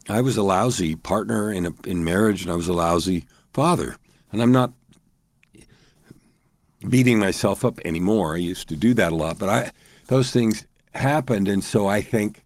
I 0.09 0.21
was 0.21 0.37
a 0.37 0.43
lousy 0.43 0.95
partner 0.95 1.53
in 1.53 1.67
a, 1.67 1.73
in 1.85 2.05
marriage, 2.05 2.43
and 2.43 2.51
I 2.51 2.57
was 2.57 2.69
a 2.69 2.73
lousy 2.73 3.27
father. 3.53 3.97
And 4.33 4.43
I'm 4.43 4.53
not 4.53 4.73
beating 6.89 7.19
myself 7.19 7.65
up 7.65 7.81
anymore. 7.85 8.35
I 8.35 8.39
used 8.39 8.69
to 8.69 8.77
do 8.77 8.95
that 8.95 9.13
a 9.13 9.17
lot, 9.17 9.39
but 9.39 9.49
I 9.49 9.73
those 10.09 10.31
things 10.31 10.67
happened, 10.95 11.49
and 11.49 11.65
so 11.65 11.87
I 11.87 12.01
think 12.01 12.45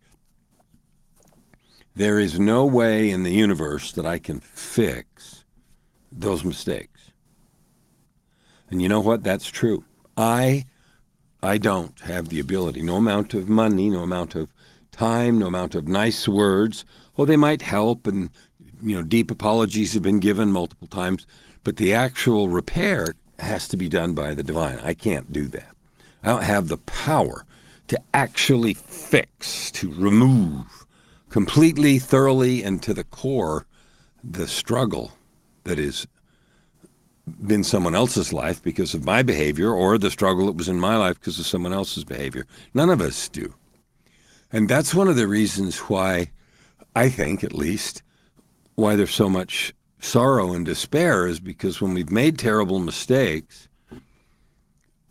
there 1.95 2.19
is 2.19 2.41
no 2.41 2.65
way 2.65 3.11
in 3.11 3.23
the 3.23 3.33
universe 3.33 3.93
that 3.93 4.07
I 4.07 4.19
can 4.19 4.41
fix 4.41 5.45
those 6.11 6.45
mistakes. 6.45 7.11
And 8.71 8.81
you 8.81 8.89
know 8.89 9.01
what? 9.01 9.23
That's 9.23 9.49
true. 9.49 9.85
I 10.17 10.65
I 11.43 11.59
don't 11.59 11.99
have 12.01 12.29
the 12.29 12.41
ability. 12.41 12.83
No 12.83 12.97
amount 12.97 13.35
of 13.35 13.49
money, 13.49 13.91
no 13.91 14.03
amount 14.03 14.35
of 14.35 14.53
time, 14.93 15.39
no 15.39 15.47
amount 15.47 15.75
of 15.75 15.89
nice 15.89 16.29
words. 16.29 16.85
Oh, 17.19 17.25
they 17.25 17.37
might 17.37 17.63
help 17.63 18.07
and 18.07 18.31
you 18.83 18.97
know, 18.97 19.03
deep 19.03 19.31
apologies 19.31 19.95
have 19.95 20.03
been 20.03 20.21
given 20.21 20.53
multiple 20.53 20.89
times, 20.89 21.27
but 21.65 21.77
the 21.77 21.93
actual 21.93 22.49
repair 22.49 23.15
has 23.39 23.69
to 23.69 23.77
be 23.77 23.89
done 23.89 24.15
by 24.15 24.35
the 24.35 24.43
divine. 24.43 24.79
I 24.81 24.95
can't 24.95 25.33
do 25.33 25.47
that. 25.49 25.75
I 26.23 26.29
don't 26.29 26.43
have 26.43 26.69
the 26.69 26.79
power 26.79 27.45
to 27.89 28.01
actually 28.15 28.75
fix, 28.75 29.71
to 29.73 29.93
remove 29.93 30.87
completely, 31.29 31.99
thoroughly, 31.99 32.63
and 32.63 32.83
to 32.83 32.95
the 32.95 33.05
core 33.05 33.67
the 34.23 34.47
struggle 34.47 35.13
that 35.65 35.79
has 35.79 36.07
been 37.47 37.65
someone 37.65 37.95
else's 37.95 38.33
life 38.33 38.63
because 38.63 38.93
of 38.93 39.05
my 39.05 39.23
behavior 39.23 39.73
or 39.73 39.97
the 39.97 40.11
struggle 40.11 40.47
that 40.47 40.57
was 40.57 40.69
in 40.69 40.79
my 40.79 40.97
life 40.97 41.19
because 41.19 41.39
of 41.39 41.47
someone 41.47 41.73
else's 41.73 42.05
behavior. 42.05 42.47
None 42.75 42.91
of 42.91 43.01
us 43.01 43.29
do. 43.29 43.55
And 44.53 44.69
that's 44.69 44.95
one 44.95 45.09
of 45.09 45.17
the 45.17 45.29
reasons 45.29 45.79
why 45.79 46.31
I 46.97 47.09
think, 47.09 47.45
at 47.45 47.53
least, 47.53 48.03
why 48.75 48.97
there's 48.97 49.15
so 49.15 49.29
much 49.29 49.73
sorrow 50.01 50.53
and 50.53 50.65
despair 50.65 51.27
is 51.27 51.39
because 51.39 51.81
when 51.81 51.95
we've 51.95 52.11
made 52.11 52.39
terrible 52.39 52.79
mistakes, 52.79 53.69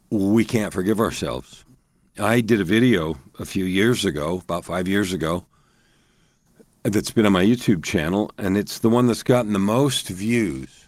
we 0.10 0.44
can't 0.44 0.74
forgive 0.74 1.00
ourselves. 1.00 1.64
I 2.18 2.42
did 2.42 2.60
a 2.60 2.66
video 2.66 3.18
a 3.38 3.46
few 3.46 3.66
years 3.66 4.04
ago, 4.04 4.40
about 4.44 4.66
five 4.66 4.88
years 4.88 5.14
ago, 5.14 5.46
that's 6.84 7.12
been 7.12 7.26
on 7.26 7.34
my 7.34 7.46
YouTube 7.46 7.84
channel, 7.84 8.32
and 8.38 8.58
it's 8.58 8.80
the 8.80 8.90
one 8.90 9.08
that's 9.08 9.24
gotten 9.24 9.54
the 9.54 9.60
most 9.60 10.08
views. 10.10 10.86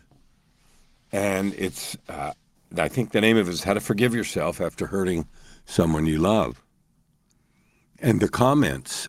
And 1.12 1.54
it's, 1.56 1.98
uh, 2.10 2.34
I 2.78 2.88
think 2.88 3.12
the 3.12 3.22
name 3.22 3.38
of 3.38 3.48
it 3.48 3.52
is 3.52 3.64
How 3.64 3.74
to 3.74 3.82
Forgive 3.82 4.16
Yourself 4.16 4.62
After 4.62 4.88
Hurting 4.88 5.28
Someone 5.66 6.06
You 6.06 6.18
Love. 6.18 6.64
And 8.02 8.20
the 8.20 8.28
comments, 8.28 9.08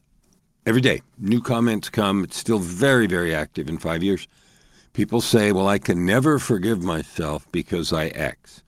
every 0.66 0.82
day, 0.82 1.00
new 1.18 1.40
comments 1.40 1.88
come. 1.88 2.24
It's 2.24 2.36
still 2.36 2.58
very, 2.58 3.06
very 3.06 3.34
active 3.34 3.68
in 3.68 3.78
five 3.78 4.02
years. 4.02 4.28
People 4.92 5.22
say, 5.22 5.50
Well, 5.50 5.66
I 5.66 5.78
can 5.78 6.04
never 6.04 6.38
forgive 6.38 6.82
myself 6.82 7.50
because 7.52 7.92
I 7.92 8.08
X. 8.08 8.62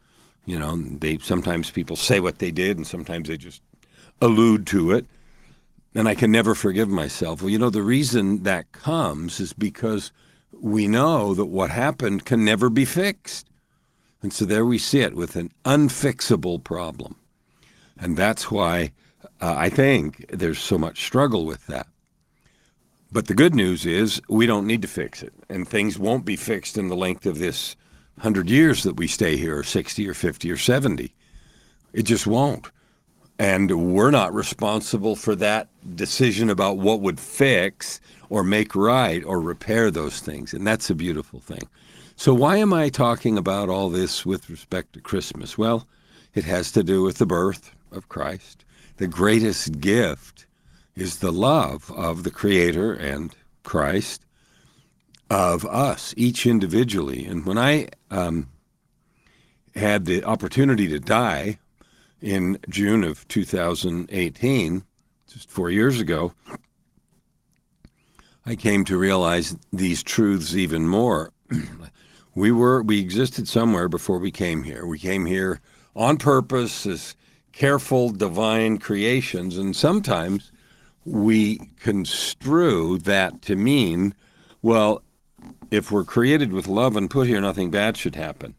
You 0.46 0.58
know, 0.58 0.76
they 0.76 1.18
sometimes 1.18 1.70
people 1.70 1.96
say 1.96 2.20
what 2.20 2.38
they 2.38 2.50
did, 2.50 2.78
and 2.78 2.86
sometimes 2.86 3.28
they 3.28 3.36
just 3.36 3.60
allude 4.22 4.66
to 4.68 4.92
it. 4.92 5.06
And 5.94 6.08
I 6.08 6.14
can 6.14 6.32
never 6.32 6.54
forgive 6.54 6.88
myself. 6.88 7.40
Well, 7.40 7.50
you 7.50 7.58
know, 7.58 7.70
the 7.70 7.82
reason 7.82 8.42
that 8.42 8.72
comes 8.72 9.38
is 9.40 9.52
because 9.52 10.10
we 10.50 10.88
know 10.88 11.34
that 11.34 11.46
what 11.46 11.70
happened 11.70 12.24
can 12.24 12.44
never 12.44 12.70
be 12.70 12.84
fixed. 12.84 13.46
And 14.22 14.32
so 14.32 14.46
there 14.46 14.64
we 14.64 14.78
sit 14.78 15.14
with 15.14 15.36
an 15.36 15.52
unfixable 15.64 16.64
problem. 16.64 17.16
And 17.98 18.16
that's 18.16 18.50
why 18.50 18.90
uh, 19.44 19.54
I 19.58 19.68
think 19.68 20.24
there's 20.30 20.58
so 20.58 20.78
much 20.78 21.04
struggle 21.04 21.44
with 21.44 21.66
that. 21.66 21.86
But 23.12 23.26
the 23.26 23.34
good 23.34 23.54
news 23.54 23.84
is 23.84 24.22
we 24.26 24.46
don't 24.46 24.66
need 24.66 24.80
to 24.80 24.88
fix 24.88 25.22
it. 25.22 25.34
And 25.50 25.68
things 25.68 25.98
won't 25.98 26.24
be 26.24 26.34
fixed 26.34 26.78
in 26.78 26.88
the 26.88 26.96
length 26.96 27.26
of 27.26 27.38
this 27.38 27.76
100 28.14 28.48
years 28.48 28.84
that 28.84 28.96
we 28.96 29.06
stay 29.06 29.36
here, 29.36 29.58
or 29.58 29.62
60 29.62 30.08
or 30.08 30.14
50 30.14 30.50
or 30.50 30.56
70. 30.56 31.14
It 31.92 32.04
just 32.04 32.26
won't. 32.26 32.70
And 33.38 33.92
we're 33.92 34.10
not 34.10 34.32
responsible 34.32 35.14
for 35.14 35.34
that 35.36 35.68
decision 35.94 36.48
about 36.48 36.78
what 36.78 37.02
would 37.02 37.20
fix 37.20 38.00
or 38.30 38.44
make 38.44 38.74
right 38.74 39.22
or 39.26 39.42
repair 39.42 39.90
those 39.90 40.20
things. 40.20 40.54
And 40.54 40.66
that's 40.66 40.88
a 40.88 40.94
beautiful 40.94 41.40
thing. 41.40 41.68
So, 42.16 42.32
why 42.32 42.56
am 42.56 42.72
I 42.72 42.88
talking 42.88 43.36
about 43.36 43.68
all 43.68 43.90
this 43.90 44.24
with 44.24 44.48
respect 44.48 44.94
to 44.94 45.00
Christmas? 45.00 45.58
Well, 45.58 45.86
it 46.32 46.44
has 46.44 46.72
to 46.72 46.82
do 46.82 47.02
with 47.02 47.18
the 47.18 47.26
birth 47.26 47.72
of 47.92 48.08
Christ. 48.08 48.63
The 48.96 49.08
greatest 49.08 49.80
gift 49.80 50.46
is 50.94 51.18
the 51.18 51.32
love 51.32 51.90
of 51.90 52.22
the 52.22 52.30
Creator 52.30 52.92
and 52.94 53.34
Christ 53.64 54.24
of 55.28 55.64
us, 55.64 56.14
each 56.16 56.46
individually. 56.46 57.24
And 57.24 57.44
when 57.44 57.58
I 57.58 57.88
um, 58.10 58.48
had 59.74 60.04
the 60.04 60.22
opportunity 60.22 60.86
to 60.88 61.00
die 61.00 61.58
in 62.20 62.58
June 62.68 63.02
of 63.02 63.26
2018, 63.26 64.84
just 65.26 65.50
four 65.50 65.70
years 65.70 65.98
ago, 65.98 66.32
I 68.46 68.54
came 68.54 68.84
to 68.84 68.96
realize 68.96 69.56
these 69.72 70.04
truths 70.04 70.54
even 70.54 70.86
more. 70.86 71.32
we 72.34 72.52
were 72.52 72.82
we 72.82 73.00
existed 73.00 73.48
somewhere 73.48 73.88
before 73.88 74.18
we 74.18 74.30
came 74.30 74.62
here. 74.62 74.86
We 74.86 74.98
came 74.98 75.26
here 75.26 75.60
on 75.96 76.18
purpose 76.18 76.86
as 76.86 77.16
careful 77.54 78.10
divine 78.10 78.78
creations, 78.78 79.56
and 79.56 79.76
sometimes 79.76 80.50
we 81.04 81.58
construe 81.78 82.98
that 82.98 83.42
to 83.42 83.56
mean, 83.56 84.14
well, 84.62 85.02
if 85.70 85.90
we're 85.90 86.04
created 86.04 86.52
with 86.52 86.66
love 86.66 86.96
and 86.96 87.10
put 87.10 87.26
here, 87.26 87.40
nothing 87.40 87.70
bad 87.70 87.96
should 87.96 88.16
happen. 88.16 88.54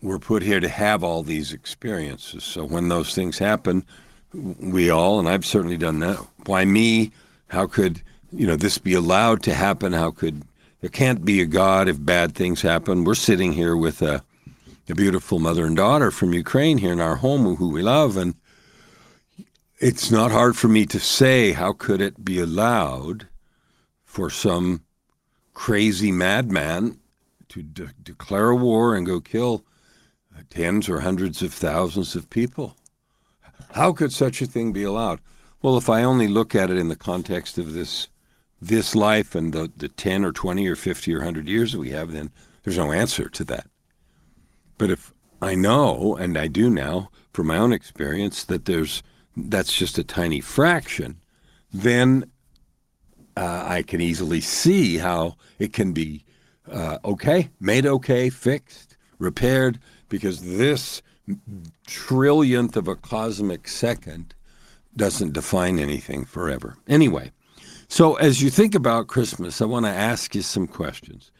We're 0.00 0.18
put 0.18 0.42
here 0.42 0.60
to 0.60 0.68
have 0.68 1.02
all 1.02 1.22
these 1.22 1.52
experiences. 1.52 2.44
So 2.44 2.64
when 2.64 2.88
those 2.88 3.14
things 3.14 3.38
happen, 3.38 3.84
we 4.32 4.90
all, 4.90 5.18
and 5.18 5.28
I've 5.28 5.46
certainly 5.46 5.78
done 5.78 5.98
that. 6.00 6.18
Why 6.46 6.64
me? 6.64 7.10
How 7.48 7.66
could 7.66 8.02
you 8.30 8.46
know 8.46 8.56
this 8.56 8.78
be 8.78 8.94
allowed 8.94 9.42
to 9.44 9.54
happen? 9.54 9.92
How 9.92 10.10
could 10.10 10.42
there 10.80 10.90
can't 10.90 11.24
be 11.24 11.40
a 11.40 11.46
God 11.46 11.88
if 11.88 12.04
bad 12.04 12.34
things 12.34 12.62
happen? 12.62 13.04
We're 13.04 13.14
sitting 13.14 13.52
here 13.52 13.76
with 13.76 14.02
a, 14.02 14.22
a 14.88 14.94
beautiful 14.94 15.38
mother 15.38 15.66
and 15.66 15.76
daughter 15.76 16.10
from 16.10 16.32
Ukraine 16.32 16.78
here 16.78 16.92
in 16.92 17.00
our 17.00 17.16
home, 17.16 17.56
who 17.56 17.68
we 17.68 17.82
love, 17.82 18.16
and 18.16 18.34
it's 19.78 20.10
not 20.10 20.30
hard 20.30 20.56
for 20.56 20.68
me 20.68 20.86
to 20.86 20.98
say 20.98 21.52
how 21.52 21.72
could 21.72 22.00
it 22.00 22.24
be 22.24 22.40
allowed 22.40 23.28
for 24.04 24.30
some 24.30 24.82
crazy 25.54 26.10
madman 26.10 26.98
to 27.48 27.62
de- 27.62 27.92
declare 28.02 28.50
a 28.50 28.56
war 28.56 28.94
and 28.94 29.06
go 29.06 29.20
kill 29.20 29.64
tens 30.50 30.88
or 30.88 31.00
hundreds 31.00 31.42
of 31.42 31.52
thousands 31.52 32.14
of 32.14 32.30
people. 32.30 32.76
How 33.72 33.92
could 33.92 34.12
such 34.12 34.40
a 34.40 34.46
thing 34.46 34.72
be 34.72 34.84
allowed? 34.84 35.20
Well, 35.62 35.76
if 35.76 35.88
I 35.88 36.02
only 36.02 36.28
look 36.28 36.54
at 36.54 36.70
it 36.70 36.78
in 36.78 36.88
the 36.88 36.96
context 36.96 37.58
of 37.58 37.72
this 37.72 38.08
this 38.60 38.96
life 38.96 39.36
and 39.36 39.52
the, 39.52 39.70
the 39.76 39.88
10 39.88 40.24
or 40.24 40.32
20 40.32 40.66
or 40.66 40.74
50 40.74 41.14
or 41.14 41.18
100 41.18 41.46
years 41.46 41.70
that 41.70 41.78
we 41.78 41.90
have, 41.90 42.10
then 42.10 42.32
there's 42.64 42.76
no 42.76 42.90
answer 42.90 43.28
to 43.28 43.44
that. 43.44 43.68
But 44.78 44.90
if 44.90 45.12
I 45.42 45.54
know, 45.54 46.16
and 46.16 46.38
I 46.38 46.46
do 46.46 46.70
now 46.70 47.10
from 47.32 47.48
my 47.48 47.58
own 47.58 47.72
experience, 47.72 48.44
that 48.44 48.64
there's 48.64 49.02
that's 49.36 49.72
just 49.72 49.98
a 49.98 50.04
tiny 50.04 50.40
fraction, 50.40 51.20
then 51.72 52.24
uh, 53.36 53.64
I 53.66 53.82
can 53.82 54.00
easily 54.00 54.40
see 54.40 54.98
how 54.98 55.36
it 55.58 55.72
can 55.72 55.92
be 55.92 56.24
uh, 56.70 56.98
okay, 57.04 57.50
made 57.60 57.86
okay, 57.86 58.30
fixed, 58.30 58.96
repaired, 59.18 59.78
because 60.08 60.40
this 60.56 61.02
trillionth 61.86 62.76
of 62.76 62.88
a 62.88 62.96
cosmic 62.96 63.68
second 63.68 64.34
doesn't 64.96 65.34
define 65.34 65.78
anything 65.78 66.24
forever. 66.24 66.76
Anyway, 66.88 67.30
so 67.88 68.16
as 68.16 68.42
you 68.42 68.50
think 68.50 68.74
about 68.74 69.06
Christmas, 69.06 69.62
I 69.62 69.66
want 69.66 69.86
to 69.86 69.90
ask 69.90 70.34
you 70.34 70.42
some 70.42 70.66
questions. 70.66 71.30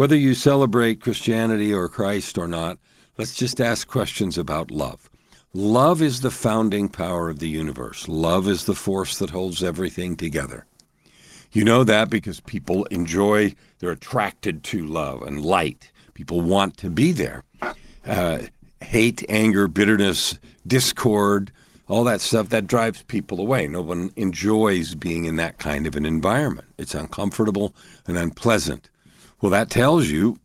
Whether 0.00 0.16
you 0.16 0.32
celebrate 0.32 1.02
Christianity 1.02 1.74
or 1.74 1.86
Christ 1.86 2.38
or 2.38 2.48
not, 2.48 2.78
let's 3.18 3.34
just 3.34 3.60
ask 3.60 3.86
questions 3.86 4.38
about 4.38 4.70
love. 4.70 5.10
Love 5.52 6.00
is 6.00 6.22
the 6.22 6.30
founding 6.30 6.88
power 6.88 7.28
of 7.28 7.38
the 7.38 7.50
universe. 7.50 8.08
Love 8.08 8.48
is 8.48 8.64
the 8.64 8.74
force 8.74 9.18
that 9.18 9.28
holds 9.28 9.62
everything 9.62 10.16
together. 10.16 10.64
You 11.52 11.64
know 11.64 11.84
that 11.84 12.08
because 12.08 12.40
people 12.40 12.86
enjoy, 12.86 13.54
they're 13.78 13.90
attracted 13.90 14.64
to 14.64 14.86
love 14.86 15.20
and 15.20 15.44
light. 15.44 15.92
People 16.14 16.40
want 16.40 16.78
to 16.78 16.88
be 16.88 17.12
there 17.12 17.44
uh, 18.06 18.38
hate, 18.80 19.22
anger, 19.28 19.68
bitterness, 19.68 20.38
discord, 20.66 21.52
all 21.88 22.04
that 22.04 22.22
stuff 22.22 22.48
that 22.48 22.66
drives 22.66 23.02
people 23.02 23.38
away. 23.38 23.68
No 23.68 23.82
one 23.82 24.12
enjoys 24.16 24.94
being 24.94 25.26
in 25.26 25.36
that 25.36 25.58
kind 25.58 25.86
of 25.86 25.94
an 25.94 26.06
environment. 26.06 26.68
It's 26.78 26.94
uncomfortable 26.94 27.74
and 28.06 28.16
unpleasant. 28.16 28.88
Well, 29.40 29.50
that 29.50 29.70
tells 29.70 30.08
you 30.08 30.38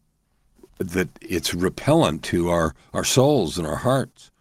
that 0.77 1.09
it's 1.21 1.53
repellent 1.53 2.23
to 2.23 2.49
our, 2.49 2.75
our 2.93 3.03
souls 3.03 3.57
and 3.57 3.67
our 3.67 3.77
hearts. 3.77 4.31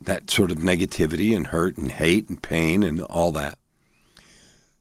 That 0.00 0.30
sort 0.30 0.50
of 0.50 0.58
negativity 0.58 1.36
and 1.36 1.46
hurt 1.46 1.76
and 1.76 1.90
hate 1.90 2.28
and 2.28 2.40
pain 2.40 2.82
and 2.82 3.02
all 3.02 3.32
that. 3.32 3.58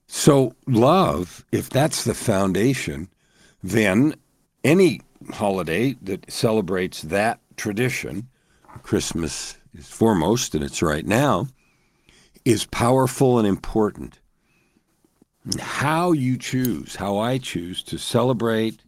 So, 0.07 0.53
love, 0.67 1.43
if 1.51 1.69
that's 1.69 2.03
the 2.05 2.13
foundation, 2.13 3.09
then 3.61 4.15
any 4.63 5.01
holiday 5.33 5.97
that 6.01 6.31
celebrates 6.31 7.01
that 7.03 7.39
tradition, 7.57 8.29
Christmas 8.83 9.57
is 9.73 9.89
foremost, 9.89 10.55
and 10.55 10.63
it's 10.63 10.81
right 10.81 11.05
now, 11.05 11.47
is 12.45 12.65
powerful 12.65 13.37
and 13.37 13.47
important. 13.47 14.19
How 15.59 16.13
you 16.13 16.37
choose, 16.37 16.95
how 16.95 17.17
I 17.17 17.37
choose 17.37 17.83
to 17.83 17.97
celebrate, 17.97 18.81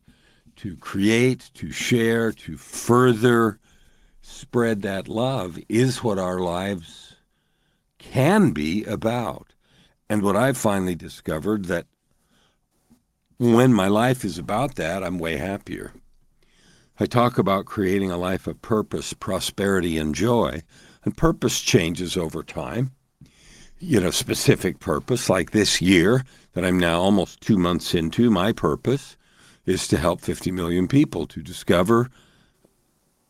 to 0.61 0.75
create, 0.75 1.49
to 1.53 1.71
share, 1.71 2.33
to 2.33 2.57
further 2.57 3.59
spread 4.21 4.81
that 4.81 5.07
love 5.07 5.57
is 5.69 6.03
what 6.03 6.19
our 6.19 6.39
lives 6.39 7.15
can 7.97 8.51
be 8.51 8.83
about. 8.83 9.53
And 10.09 10.21
what 10.21 10.35
I've 10.35 10.57
finally 10.57 10.95
discovered 10.95 11.65
that 11.65 11.85
when 13.37 13.73
my 13.73 13.87
life 13.87 14.25
is 14.25 14.37
about 14.37 14.75
that, 14.75 15.01
I'm 15.01 15.17
way 15.17 15.37
happier. 15.37 15.93
I 16.99 17.05
talk 17.05 17.37
about 17.37 17.65
creating 17.65 18.11
a 18.11 18.17
life 18.17 18.45
of 18.45 18.61
purpose, 18.61 19.13
prosperity, 19.13 19.97
and 19.97 20.13
joy. 20.13 20.61
And 21.05 21.15
purpose 21.15 21.61
changes 21.61 22.17
over 22.17 22.43
time. 22.43 22.91
You 23.79 24.01
know, 24.01 24.11
specific 24.11 24.79
purpose, 24.79 25.29
like 25.29 25.51
this 25.51 25.81
year 25.81 26.25
that 26.51 26.65
I'm 26.65 26.77
now 26.77 26.99
almost 26.99 27.39
two 27.39 27.57
months 27.57 27.95
into, 27.95 28.29
my 28.29 28.51
purpose 28.51 29.15
is 29.69 29.87
to 29.87 29.97
help 29.97 30.19
50 30.21 30.51
million 30.51 30.87
people 30.87 31.27
to 31.27 31.43
discover 31.43 32.09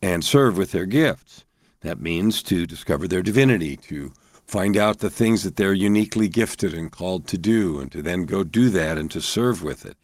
and 0.02 0.23
serve 0.23 0.58
with 0.58 0.71
their 0.71 0.86
gifts. 0.86 1.43
That 1.82 1.99
means 1.99 2.41
to 2.43 2.65
discover 2.65 3.08
their 3.08 3.21
divinity, 3.21 3.75
to 3.78 4.13
find 4.47 4.78
out 4.78 4.99
the 4.99 5.10
things 5.10 5.43
that 5.43 5.58
they're 5.58 5.73
uniquely 5.73 6.30
gifted 6.30 6.73
and 6.73 6.91
called 6.91 7.28
to 7.28 7.38
do, 7.38 7.80
and 7.80 7.91
to 7.91 8.02
then 8.02 8.23
go 8.23 8.43
do 8.43 8.69
that 8.69 8.97
and 8.97 9.12
to 9.12 9.21
serve 9.21 9.63
with 9.63 9.86
it. 9.86 9.97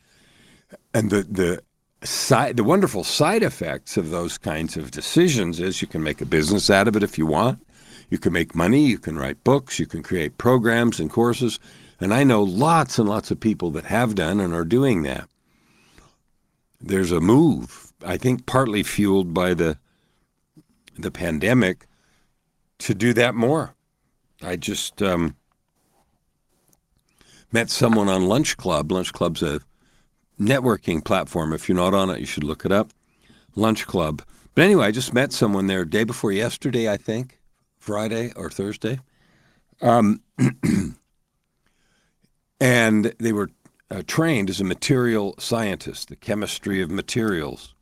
And 0.94 1.10
the, 1.10 1.24
the 1.24 1.62
side, 2.06 2.58
the 2.58 2.64
wonderful 2.66 3.06
side 3.06 3.42
effects 3.42 3.96
of 3.96 4.10
those 4.10 4.38
kinds 4.38 4.76
of 4.76 4.92
decisions 4.92 5.62
is 5.62 5.82
you 5.82 5.88
can 5.88 6.04
make 6.04 6.20
a 6.20 6.26
business 6.26 6.70
out 6.70 6.88
of 6.88 6.98
it 6.98 7.04
if 7.04 7.18
you 7.18 7.26
want. 7.26 7.66
You 8.10 8.18
can 8.18 8.34
make 8.34 8.54
money, 8.54 8.86
you 8.86 9.00
can 9.00 9.18
write 9.18 9.44
books, 9.46 9.80
you 9.80 9.88
can 9.88 10.04
create 10.04 10.38
programs 10.38 11.00
and 11.00 11.10
courses. 11.10 11.60
And 12.02 12.14
I 12.14 12.26
know 12.26 12.44
lots 12.44 13.00
and 13.00 13.08
lots 13.08 13.32
of 13.32 13.40
people 13.40 13.72
that 13.72 13.86
have 13.86 14.16
done 14.16 14.42
and 14.42 14.54
are 14.54 14.66
doing 14.66 15.04
that. 15.04 15.30
There's 16.86 17.12
a 17.12 17.20
move, 17.20 17.92
I 18.06 18.16
think 18.18 18.46
partly 18.46 18.84
fueled 18.84 19.34
by 19.34 19.56
the 19.56 19.80
the 20.98 21.12
pandemic, 21.12 21.88
to 22.80 22.94
do 22.94 23.12
that 23.14 23.34
more. 23.36 23.74
I 24.42 24.56
just 24.56 25.02
um, 25.02 25.36
met 27.52 27.70
someone 27.72 28.08
on 28.08 28.28
Lunch 28.28 28.56
Club. 28.56 28.92
Lunch 28.92 29.12
Club's 29.12 29.42
a 29.42 29.62
networking 30.40 31.04
platform. 31.04 31.54
If 31.54 31.68
you're 31.68 31.76
not 31.76 31.96
on 31.96 32.12
it, 32.12 32.20
you 32.20 32.26
should 32.28 32.44
look 32.44 32.66
it 32.66 32.72
up. 32.72 32.92
Lunch 33.56 33.88
Club. 33.88 34.22
But 34.54 34.64
anyway, 34.64 34.86
I 34.86 34.92
just 34.92 35.14
met 35.14 35.34
someone 35.34 35.68
there 35.68 35.86
day 35.86 36.04
before 36.04 36.32
yesterday, 36.32 36.90
I 36.90 36.98
think, 36.98 37.40
Friday 37.80 38.32
or 38.36 38.50
Thursday. 38.52 39.00
Um, 39.82 40.22
and 42.62 43.14
they 43.20 43.34
were 43.34 43.50
uh, 43.92 44.02
trained 44.08 44.50
as 44.50 44.60
a 44.60 44.64
material 44.64 45.36
scientist, 45.38 46.10
the 46.10 46.16
chemistry 46.16 46.82
of 46.82 46.90
materials. 46.90 47.74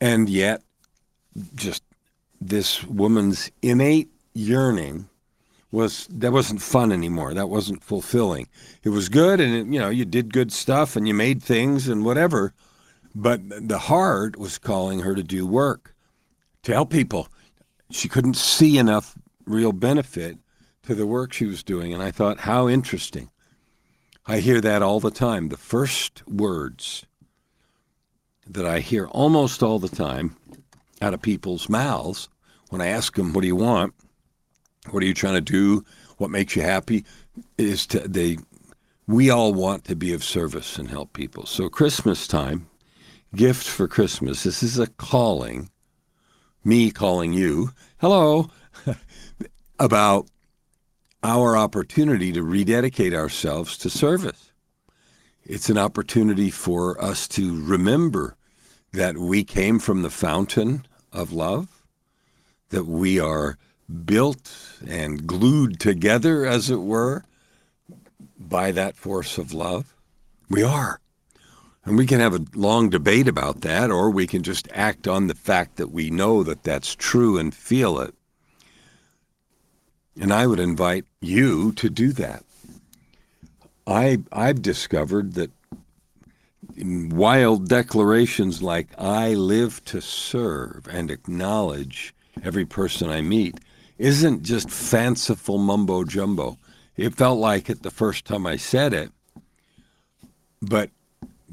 And 0.00 0.28
yet, 0.28 0.62
just 1.54 1.82
this 2.40 2.82
woman's 2.84 3.50
innate 3.62 4.10
yearning 4.34 5.08
was 5.70 6.06
that 6.10 6.32
wasn't 6.32 6.60
fun 6.60 6.92
anymore. 6.92 7.32
That 7.34 7.48
wasn't 7.48 7.82
fulfilling. 7.82 8.48
It 8.82 8.90
was 8.90 9.08
good, 9.08 9.40
and 9.40 9.54
it, 9.54 9.72
you 9.72 9.80
know 9.80 9.88
you 9.88 10.04
did 10.04 10.32
good 10.32 10.52
stuff, 10.52 10.96
and 10.96 11.08
you 11.08 11.14
made 11.14 11.42
things 11.42 11.88
and 11.88 12.04
whatever. 12.04 12.52
But 13.14 13.40
the 13.68 13.78
heart 13.78 14.38
was 14.38 14.58
calling 14.58 15.00
her 15.00 15.14
to 15.14 15.22
do 15.22 15.46
work, 15.46 15.94
to 16.62 16.72
help 16.72 16.90
people. 16.90 17.28
She 17.90 18.08
couldn't 18.08 18.36
see 18.36 18.78
enough 18.78 19.16
real 19.44 19.72
benefit 19.72 20.38
to 20.84 20.94
the 20.94 21.06
work 21.06 21.32
she 21.32 21.46
was 21.46 21.62
doing, 21.62 21.92
and 21.92 22.02
I 22.02 22.10
thought, 22.10 22.40
how 22.40 22.68
interesting. 22.68 23.30
I 24.26 24.38
hear 24.38 24.60
that 24.60 24.82
all 24.82 25.00
the 25.00 25.10
time. 25.10 25.48
The 25.48 25.56
first 25.56 26.26
words 26.28 27.04
that 28.46 28.66
I 28.66 28.80
hear 28.80 29.06
almost 29.08 29.62
all 29.62 29.78
the 29.78 29.88
time 29.88 30.36
out 31.00 31.14
of 31.14 31.22
people's 31.22 31.68
mouths 31.68 32.28
when 32.68 32.80
I 32.80 32.86
ask 32.86 33.14
them, 33.16 33.32
"What 33.32 33.40
do 33.40 33.46
you 33.46 33.56
want?" 33.56 33.94
What 34.90 35.02
are 35.02 35.06
you 35.06 35.14
trying 35.14 35.34
to 35.34 35.40
do? 35.40 35.84
What 36.18 36.30
makes 36.30 36.56
you 36.56 36.62
happy? 36.62 37.04
Is 37.56 37.86
to 37.88 38.00
they 38.00 38.38
we 39.06 39.30
all 39.30 39.52
want 39.52 39.84
to 39.84 39.96
be 39.96 40.12
of 40.12 40.24
service 40.24 40.78
and 40.78 40.88
help 40.88 41.12
people. 41.12 41.46
So 41.46 41.68
Christmas 41.68 42.26
time, 42.26 42.68
gift 43.34 43.66
for 43.66 43.88
Christmas. 43.88 44.44
This 44.44 44.62
is 44.62 44.78
a 44.78 44.86
calling, 44.86 45.70
me 46.64 46.90
calling 46.90 47.32
you, 47.32 47.70
hello, 47.98 48.50
about 49.78 50.28
our 51.22 51.56
opportunity 51.56 52.32
to 52.32 52.42
rededicate 52.42 53.14
ourselves 53.14 53.78
to 53.78 53.90
service. 53.90 54.52
It's 55.44 55.70
an 55.70 55.78
opportunity 55.78 56.50
for 56.50 57.02
us 57.02 57.28
to 57.28 57.62
remember 57.64 58.36
that 58.92 59.16
we 59.18 59.44
came 59.44 59.78
from 59.78 60.02
the 60.02 60.10
fountain 60.10 60.86
of 61.12 61.32
love, 61.32 61.84
that 62.70 62.84
we 62.84 63.18
are 63.18 63.58
built 64.04 64.52
and 64.86 65.26
glued 65.26 65.78
together, 65.78 66.46
as 66.46 66.70
it 66.70 66.80
were, 66.80 67.24
by 68.38 68.72
that 68.72 68.96
force 68.96 69.38
of 69.38 69.52
love? 69.52 69.94
We 70.48 70.62
are. 70.62 71.00
And 71.84 71.96
we 71.96 72.06
can 72.06 72.20
have 72.20 72.34
a 72.34 72.44
long 72.54 72.90
debate 72.90 73.26
about 73.26 73.62
that, 73.62 73.90
or 73.90 74.10
we 74.10 74.26
can 74.26 74.42
just 74.42 74.68
act 74.72 75.08
on 75.08 75.26
the 75.26 75.34
fact 75.34 75.76
that 75.76 75.90
we 75.90 76.10
know 76.10 76.42
that 76.42 76.62
that's 76.62 76.94
true 76.94 77.38
and 77.38 77.54
feel 77.54 77.98
it. 78.00 78.14
And 80.20 80.32
I 80.32 80.46
would 80.46 80.60
invite 80.60 81.04
you 81.20 81.72
to 81.72 81.88
do 81.88 82.12
that. 82.12 82.44
I, 83.86 84.18
I've 84.30 84.62
discovered 84.62 85.34
that 85.34 85.50
wild 86.76 87.68
declarations 87.68 88.62
like, 88.62 88.88
I 88.98 89.34
live 89.34 89.84
to 89.86 90.00
serve 90.00 90.86
and 90.90 91.10
acknowledge 91.10 92.14
every 92.44 92.64
person 92.64 93.10
I 93.10 93.20
meet, 93.20 93.58
isn't 93.98 94.42
just 94.42 94.70
fanciful 94.70 95.58
mumbo 95.58 96.04
jumbo. 96.04 96.58
It 96.96 97.14
felt 97.14 97.38
like 97.38 97.68
it 97.68 97.82
the 97.82 97.90
first 97.90 98.24
time 98.24 98.46
I 98.46 98.56
said 98.56 98.92
it. 98.92 99.10
But 100.60 100.90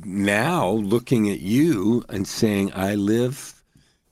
now 0.04 0.72
looking 0.72 1.30
at 1.30 1.39
you 1.39 2.04
and 2.10 2.28
saying, 2.28 2.72
I 2.74 2.95
live 2.95 3.62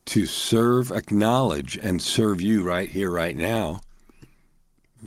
to 0.08 0.26
serve, 0.26 0.92
acknowledge, 0.92 1.78
and 1.78 2.02
serve 2.02 2.42
you 2.42 2.64
right 2.64 2.90
here, 2.90 3.12
right 3.12 3.36
now, 3.36 3.82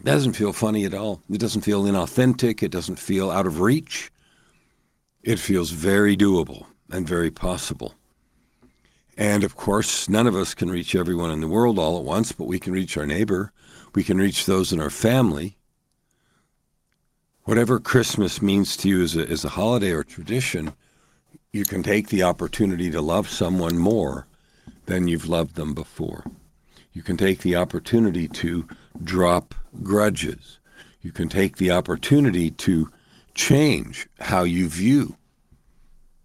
doesn't 0.04 0.34
feel 0.34 0.52
funny 0.52 0.84
at 0.84 0.94
all. 0.94 1.22
It 1.30 1.38
doesn't 1.38 1.62
feel 1.62 1.84
inauthentic. 1.84 2.62
It 2.62 2.70
doesn't 2.70 2.98
feel 2.98 3.30
out 3.30 3.46
of 3.46 3.60
reach. 3.60 4.10
It 5.22 5.38
feels 5.38 5.70
very 5.70 6.16
doable 6.16 6.66
and 6.90 7.06
very 7.06 7.30
possible. 7.30 7.94
And 9.16 9.44
of 9.44 9.56
course, 9.56 10.08
none 10.08 10.26
of 10.26 10.34
us 10.34 10.54
can 10.54 10.70
reach 10.70 10.94
everyone 10.94 11.30
in 11.30 11.40
the 11.40 11.48
world 11.48 11.78
all 11.78 11.98
at 11.98 12.04
once, 12.04 12.32
but 12.32 12.46
we 12.46 12.58
can 12.58 12.72
reach 12.72 12.96
our 12.96 13.06
neighbor. 13.06 13.52
We 13.94 14.04
can 14.04 14.16
reach 14.18 14.46
those 14.46 14.72
in 14.72 14.80
our 14.80 14.90
family. 14.90 15.58
Whatever 17.44 17.80
Christmas 17.80 18.40
means 18.40 18.76
to 18.78 18.88
you 18.88 19.02
as 19.02 19.16
a, 19.16 19.28
as 19.28 19.44
a 19.44 19.50
holiday 19.50 19.90
or 19.90 20.04
tradition, 20.04 20.72
you 21.52 21.64
can 21.64 21.82
take 21.82 22.08
the 22.08 22.22
opportunity 22.22 22.90
to 22.90 23.00
love 23.00 23.28
someone 23.28 23.76
more 23.76 24.26
than 24.86 25.08
you've 25.08 25.28
loved 25.28 25.56
them 25.56 25.74
before. 25.74 26.24
You 26.92 27.02
can 27.02 27.16
take 27.16 27.40
the 27.40 27.56
opportunity 27.56 28.28
to 28.28 28.66
drop 29.02 29.54
grudges. 29.82 30.58
You 31.02 31.12
can 31.12 31.28
take 31.28 31.56
the 31.56 31.70
opportunity 31.70 32.50
to 32.50 32.90
change 33.34 34.08
how 34.20 34.42
you 34.42 34.68
view 34.68 35.16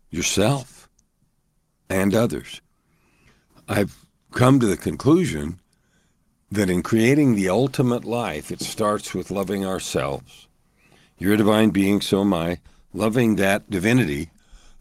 yourself 0.10 0.90
and 1.90 2.14
others. 2.14 2.62
I've 3.68 4.06
come 4.32 4.60
to 4.60 4.66
the 4.66 4.78
conclusion 4.78 5.60
that 6.52 6.70
in 6.70 6.84
creating 6.84 7.36
the 7.36 7.50
ultimate 7.50 8.06
life, 8.06 8.52
it 8.52 8.62
starts 8.62 9.14
with 9.14 9.32
loving 9.32 9.66
ourselves. 9.66 10.48
You're 11.18 11.34
a 11.34 11.38
divine 11.38 11.70
being, 11.70 12.02
so 12.02 12.22
am 12.22 12.34
I. 12.34 12.60
Loving 12.94 13.36
that 13.38 13.70
divinity, 13.70 14.30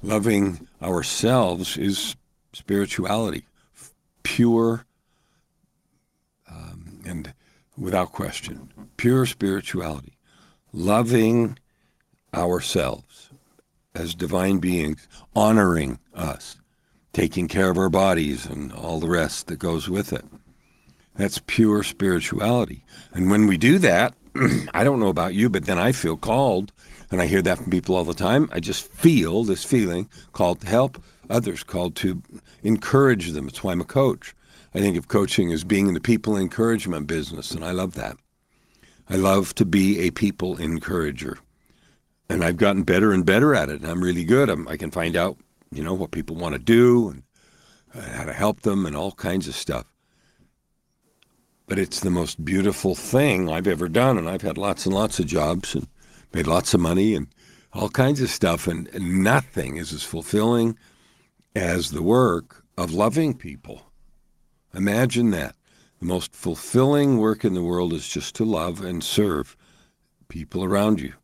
loving 0.03 0.68
ourselves 0.83 1.77
is 1.77 2.16
spirituality, 2.53 3.44
pure 4.23 4.85
um, 6.49 7.01
and 7.05 7.33
without 7.77 8.13
question, 8.13 8.73
pure 8.97 9.27
spirituality. 9.27 10.17
Loving 10.73 11.59
ourselves 12.33 13.31
as 13.95 14.15
divine 14.15 14.59
beings, 14.59 15.07
honoring 15.37 15.99
us 16.15 16.57
taking 17.13 17.47
care 17.47 17.71
of 17.71 17.79
our 17.79 17.89
bodies 17.89 18.45
and 18.45 18.73
all 18.73 18.99
the 18.99 19.09
rest 19.09 19.47
that 19.47 19.59
goes 19.59 19.89
with 19.89 20.13
it. 20.13 20.25
That's 21.17 21.41
pure 21.47 21.85
spirituality. 21.85 22.85
And 23.13 23.31
when 23.31 23.47
we 23.47 23.57
do 23.57 23.79
that, 23.79 24.15
I 24.75 24.83
don't 24.83 24.99
know 24.99 25.09
about 25.09 25.35
you, 25.35 25.49
but 25.49 25.67
then 25.67 25.79
I 25.79 25.93
feel 25.93 26.17
called, 26.17 26.73
and 27.13 27.23
I 27.23 27.27
hear 27.27 27.43
that 27.43 27.59
from 27.59 27.71
people 27.71 27.95
all 27.95 28.05
the 28.05 28.15
time. 28.15 28.49
I 28.53 28.59
just 28.59 28.91
feel 28.91 29.45
this 29.45 29.63
feeling 29.63 30.09
called 30.33 30.61
to 30.63 30.67
help 30.67 31.01
others, 31.31 31.63
called 31.63 31.95
to 31.97 32.21
encourage 32.65 33.31
them. 33.31 33.47
It's 33.47 33.63
why 33.63 33.73
I'm 33.73 33.81
a 33.81 33.85
coach. 33.85 34.35
I 34.75 34.81
think 34.81 34.97
of 34.97 35.09
coaching 35.09 35.53
as 35.53 35.65
being 35.65 35.87
in 35.89 35.95
the 35.95 36.01
people 36.01 36.37
encouragement 36.37 37.07
business, 37.07 37.53
and 37.53 37.65
I 37.65 37.71
love 37.71 37.95
that. 37.95 38.17
I 39.09 39.17
love 39.17 39.55
to 39.57 39.65
be 39.65 40.01
a 40.01 40.11
people 40.11 40.57
encourager. 40.57 41.39
And 42.29 42.43
I've 42.43 42.57
gotten 42.57 42.85
better 42.85 43.13
and 43.13 43.25
better 43.25 43.55
at 43.55 43.69
it. 43.69 43.83
And 43.83 43.91
I'm 43.91 44.03
really 44.03 44.25
good. 44.25 44.49
I'm, 44.49 44.67
I 44.67 44.77
can 44.77 44.91
find 44.91 45.15
out 45.15 45.37
you 45.75 45.83
know, 45.83 45.95
what 45.95 46.13
people 46.13 46.37
want 46.37 46.55
to 46.55 46.59
do 46.59 47.11
and 47.11 47.23
uh, 47.95 48.17
how 48.17 48.25
to 48.25 48.33
help 48.33 48.63
them 48.63 48.87
and 48.87 48.97
all 48.97 49.13
kinds 49.13 49.49
of 49.49 49.55
stuff. 49.55 49.87
But 51.67 51.79
it's 51.79 52.01
the 52.01 52.11
most 52.11 52.45
beautiful 52.45 52.95
thing 52.95 53.51
I've 53.51 53.67
ever 53.67 53.89
done. 53.89 54.17
And 54.19 54.29
I've 54.29 54.43
had 54.43 54.59
lots 54.59 54.87
and 54.87 54.95
lots 54.95 55.19
of 55.19 55.27
jobs 55.27 55.75
and 55.75 55.89
made 56.33 56.47
lots 56.47 56.75
of 56.75 56.81
money 56.81 57.15
and 57.15 57.27
all 57.73 57.89
kinds 57.89 58.21
of 58.21 58.31
stuff. 58.31 58.67
And, 58.67 58.89
and 58.89 59.23
nothing 59.23 59.77
is 59.77 59.93
as 59.93 60.03
fulfilling 60.03 60.79
as 61.55 61.91
the 61.91 62.03
work 62.03 62.65
of 62.77 62.93
loving 62.93 63.35
people. 63.35 63.91
Imagine 64.75 65.31
that. 65.31 65.55
The 66.01 66.07
most 66.07 66.35
fulfilling 66.35 67.19
work 67.19 67.45
in 67.45 67.55
the 67.55 67.63
world 67.63 67.93
is 67.93 68.09
just 68.09 68.35
to 68.37 68.45
love 68.45 68.85
and 68.85 69.03
serve 69.03 69.57
people 70.29 70.65
around 70.65 71.01
you. 71.01 71.15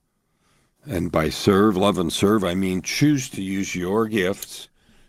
And 0.86 1.12
by 1.12 1.28
serve, 1.28 1.76
love, 1.76 1.98
and 1.98 2.12
serve, 2.12 2.44
I 2.44 2.54
mean 2.54 2.80
choose 2.80 3.28
to 3.30 3.42
use 3.42 3.74
your 3.74 4.06
gifts, 4.06 4.68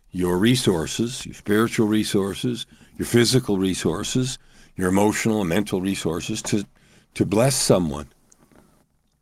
your 0.10 0.38
resources, 0.38 1.26
your 1.26 1.36
spiritual 1.36 1.88
resources, 1.88 2.66
your 2.98 3.06
physical 3.06 3.58
resources, 3.58 4.38
your 4.76 4.90
emotional 4.90 5.42
and 5.42 5.50
mental 5.50 5.80
resources 5.80 6.42
to, 6.44 6.66
to 7.14 7.26
bless 7.26 7.56
someone. 7.56 8.08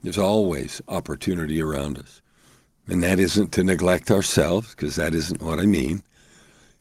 There's 0.01 0.17
always 0.17 0.81
opportunity 0.87 1.61
around 1.61 1.99
us. 1.99 2.21
And 2.87 3.03
that 3.03 3.19
isn't 3.19 3.51
to 3.51 3.63
neglect 3.63 4.09
ourselves, 4.09 4.71
because 4.71 4.95
that 4.95 5.13
isn't 5.13 5.43
what 5.43 5.59
I 5.59 5.65
mean. 5.65 6.01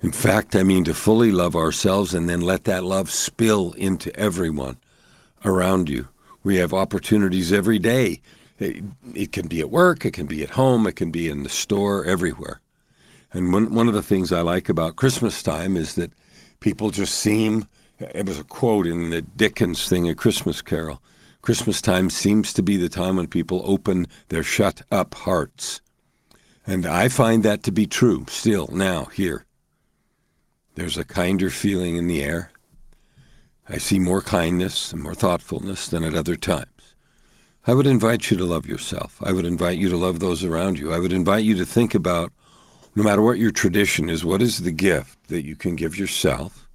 In 0.00 0.12
fact, 0.12 0.54
I 0.54 0.62
mean 0.62 0.84
to 0.84 0.94
fully 0.94 1.32
love 1.32 1.56
ourselves 1.56 2.14
and 2.14 2.28
then 2.28 2.40
let 2.40 2.64
that 2.64 2.84
love 2.84 3.10
spill 3.10 3.72
into 3.72 4.14
everyone 4.16 4.78
around 5.44 5.88
you. 5.88 6.08
We 6.44 6.56
have 6.56 6.72
opportunities 6.72 7.52
every 7.52 7.80
day. 7.80 8.20
It, 8.60 8.84
it, 9.14 9.32
can 9.32 9.48
be 9.48 9.60
at 9.60 9.70
work, 9.70 10.04
it 10.04 10.12
can 10.12 10.26
be 10.26 10.42
at 10.42 10.50
home, 10.50 10.86
it 10.86 10.96
can 10.96 11.10
be 11.10 11.28
in 11.28 11.42
the 11.42 11.48
store, 11.48 12.04
everywhere. 12.04 12.60
And 13.32 13.52
one, 13.52 13.74
one 13.74 13.88
of 13.88 13.94
the 13.94 14.02
things 14.02 14.32
I 14.32 14.40
like 14.40 14.68
about 14.68 14.96
Christmas 14.96 15.42
time 15.42 15.76
is 15.76 15.94
that 15.94 16.12
people 16.60 16.90
just 16.90 17.14
seem, 17.14 17.66
it 17.98 18.26
was 18.26 18.38
a 18.38 18.44
quote 18.44 18.86
in 18.86 19.10
the 19.10 19.22
Dickens 19.22 19.88
thing, 19.88 20.08
A 20.08 20.14
Christmas 20.14 20.62
Carol. 20.62 21.02
Christmas 21.42 21.80
time 21.80 22.10
seems 22.10 22.52
to 22.52 22.62
be 22.62 22.76
the 22.76 22.88
time 22.88 23.16
when 23.16 23.26
people 23.26 23.62
open 23.64 24.06
their 24.28 24.42
shut 24.42 24.82
up 24.90 25.14
hearts. 25.14 25.80
And 26.66 26.84
I 26.84 27.08
find 27.08 27.42
that 27.44 27.62
to 27.64 27.72
be 27.72 27.86
true 27.86 28.26
still 28.28 28.68
now 28.72 29.06
here. 29.06 29.44
There's 30.78 30.96
a 30.96 31.04
kinder 31.04 31.50
feeling 31.50 31.96
in 31.96 32.06
the 32.06 32.22
air. 32.22 32.52
I 33.68 33.78
see 33.78 33.98
more 33.98 34.22
kindness 34.22 34.92
and 34.92 35.02
more 35.02 35.12
thoughtfulness 35.12 35.88
than 35.88 36.04
at 36.04 36.14
other 36.14 36.36
times. 36.36 36.94
I 37.66 37.74
would 37.74 37.88
invite 37.88 38.30
you 38.30 38.36
to 38.36 38.44
love 38.44 38.64
yourself. 38.64 39.20
I 39.20 39.32
would 39.32 39.44
invite 39.44 39.76
you 39.76 39.88
to 39.88 39.96
love 39.96 40.20
those 40.20 40.44
around 40.44 40.78
you. 40.78 40.92
I 40.92 41.00
would 41.00 41.12
invite 41.12 41.42
you 41.42 41.56
to 41.56 41.66
think 41.66 41.96
about, 41.96 42.32
no 42.94 43.02
matter 43.02 43.22
what 43.22 43.40
your 43.40 43.50
tradition 43.50 44.08
is, 44.08 44.24
what 44.24 44.40
is 44.40 44.58
the 44.58 44.70
gift 44.70 45.26
that 45.26 45.44
you 45.44 45.56
can 45.56 45.74
give 45.74 45.98
yourself 45.98 46.68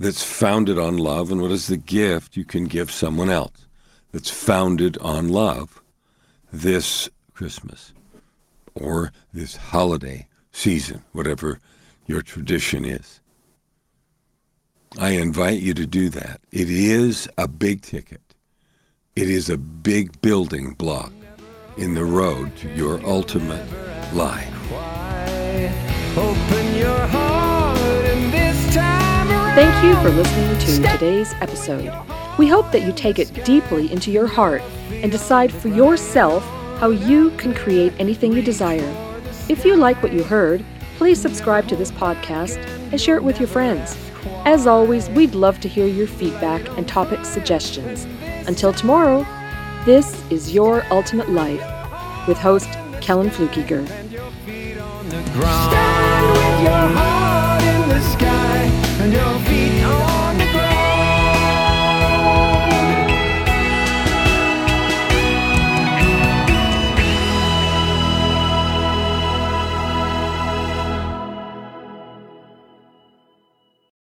that's 0.00 0.22
founded 0.22 0.78
on 0.78 0.96
love, 0.96 1.30
and 1.30 1.42
what 1.42 1.52
is 1.52 1.66
the 1.66 1.76
gift 1.76 2.38
you 2.38 2.46
can 2.46 2.64
give 2.64 2.90
someone 2.90 3.28
else 3.28 3.66
that's 4.12 4.30
founded 4.30 4.96
on 4.98 5.28
love 5.28 5.82
this 6.50 7.10
Christmas 7.34 7.92
or 8.74 9.12
this 9.34 9.56
holiday 9.56 10.26
season, 10.52 11.04
whatever 11.12 11.60
your 12.06 12.22
tradition 12.22 12.84
is. 12.84 13.20
I 14.98 15.10
invite 15.10 15.60
you 15.60 15.72
to 15.74 15.86
do 15.86 16.10
that. 16.10 16.40
It 16.50 16.68
is 16.68 17.28
a 17.38 17.48
big 17.48 17.82
ticket. 17.82 18.20
It 19.16 19.28
is 19.28 19.48
a 19.48 19.56
big 19.56 20.20
building 20.20 20.72
block 20.72 21.12
in 21.76 21.94
the 21.94 22.04
road 22.04 22.54
to 22.58 22.74
your 22.74 23.04
ultimate 23.06 23.66
life. 24.12 24.48
Thank 29.54 29.84
you 29.84 29.94
for 30.02 30.10
listening 30.10 30.58
to 30.58 30.92
today's 30.92 31.32
episode. 31.40 31.92
We 32.38 32.48
hope 32.48 32.72
that 32.72 32.82
you 32.82 32.92
take 32.92 33.18
it 33.18 33.44
deeply 33.44 33.92
into 33.92 34.10
your 34.10 34.26
heart 34.26 34.62
and 34.90 35.12
decide 35.12 35.52
for 35.52 35.68
yourself 35.68 36.42
how 36.78 36.90
you 36.90 37.30
can 37.32 37.54
create 37.54 37.92
anything 37.98 38.32
you 38.32 38.42
desire. 38.42 38.94
If 39.48 39.64
you 39.64 39.76
like 39.76 40.02
what 40.02 40.12
you 40.12 40.22
heard, 40.22 40.64
please 41.02 41.20
subscribe 41.20 41.66
to 41.66 41.74
this 41.74 41.90
podcast 41.90 42.64
and 42.92 43.00
share 43.00 43.16
it 43.16 43.24
with 43.24 43.40
your 43.40 43.48
friends. 43.48 43.98
As 44.44 44.68
always, 44.68 45.10
we'd 45.10 45.34
love 45.34 45.58
to 45.58 45.68
hear 45.68 45.84
your 45.84 46.06
feedback 46.06 46.64
and 46.78 46.86
topic 46.86 47.24
suggestions. 47.24 48.04
Until 48.46 48.72
tomorrow, 48.72 49.26
this 49.84 50.22
is 50.30 50.54
Your 50.54 50.84
Ultimate 50.92 51.28
Life 51.28 51.60
with 52.28 52.38
host 52.38 52.68
Kellan 53.00 53.30
Fluckiger. 53.30 53.84
Stand 53.88 54.12
with 56.30 56.62
your 56.62 56.86
heart 56.96 57.64
in 57.64 57.88
the 57.88 58.00
sky 58.12 58.70
and 59.02 59.12
your 59.12 59.51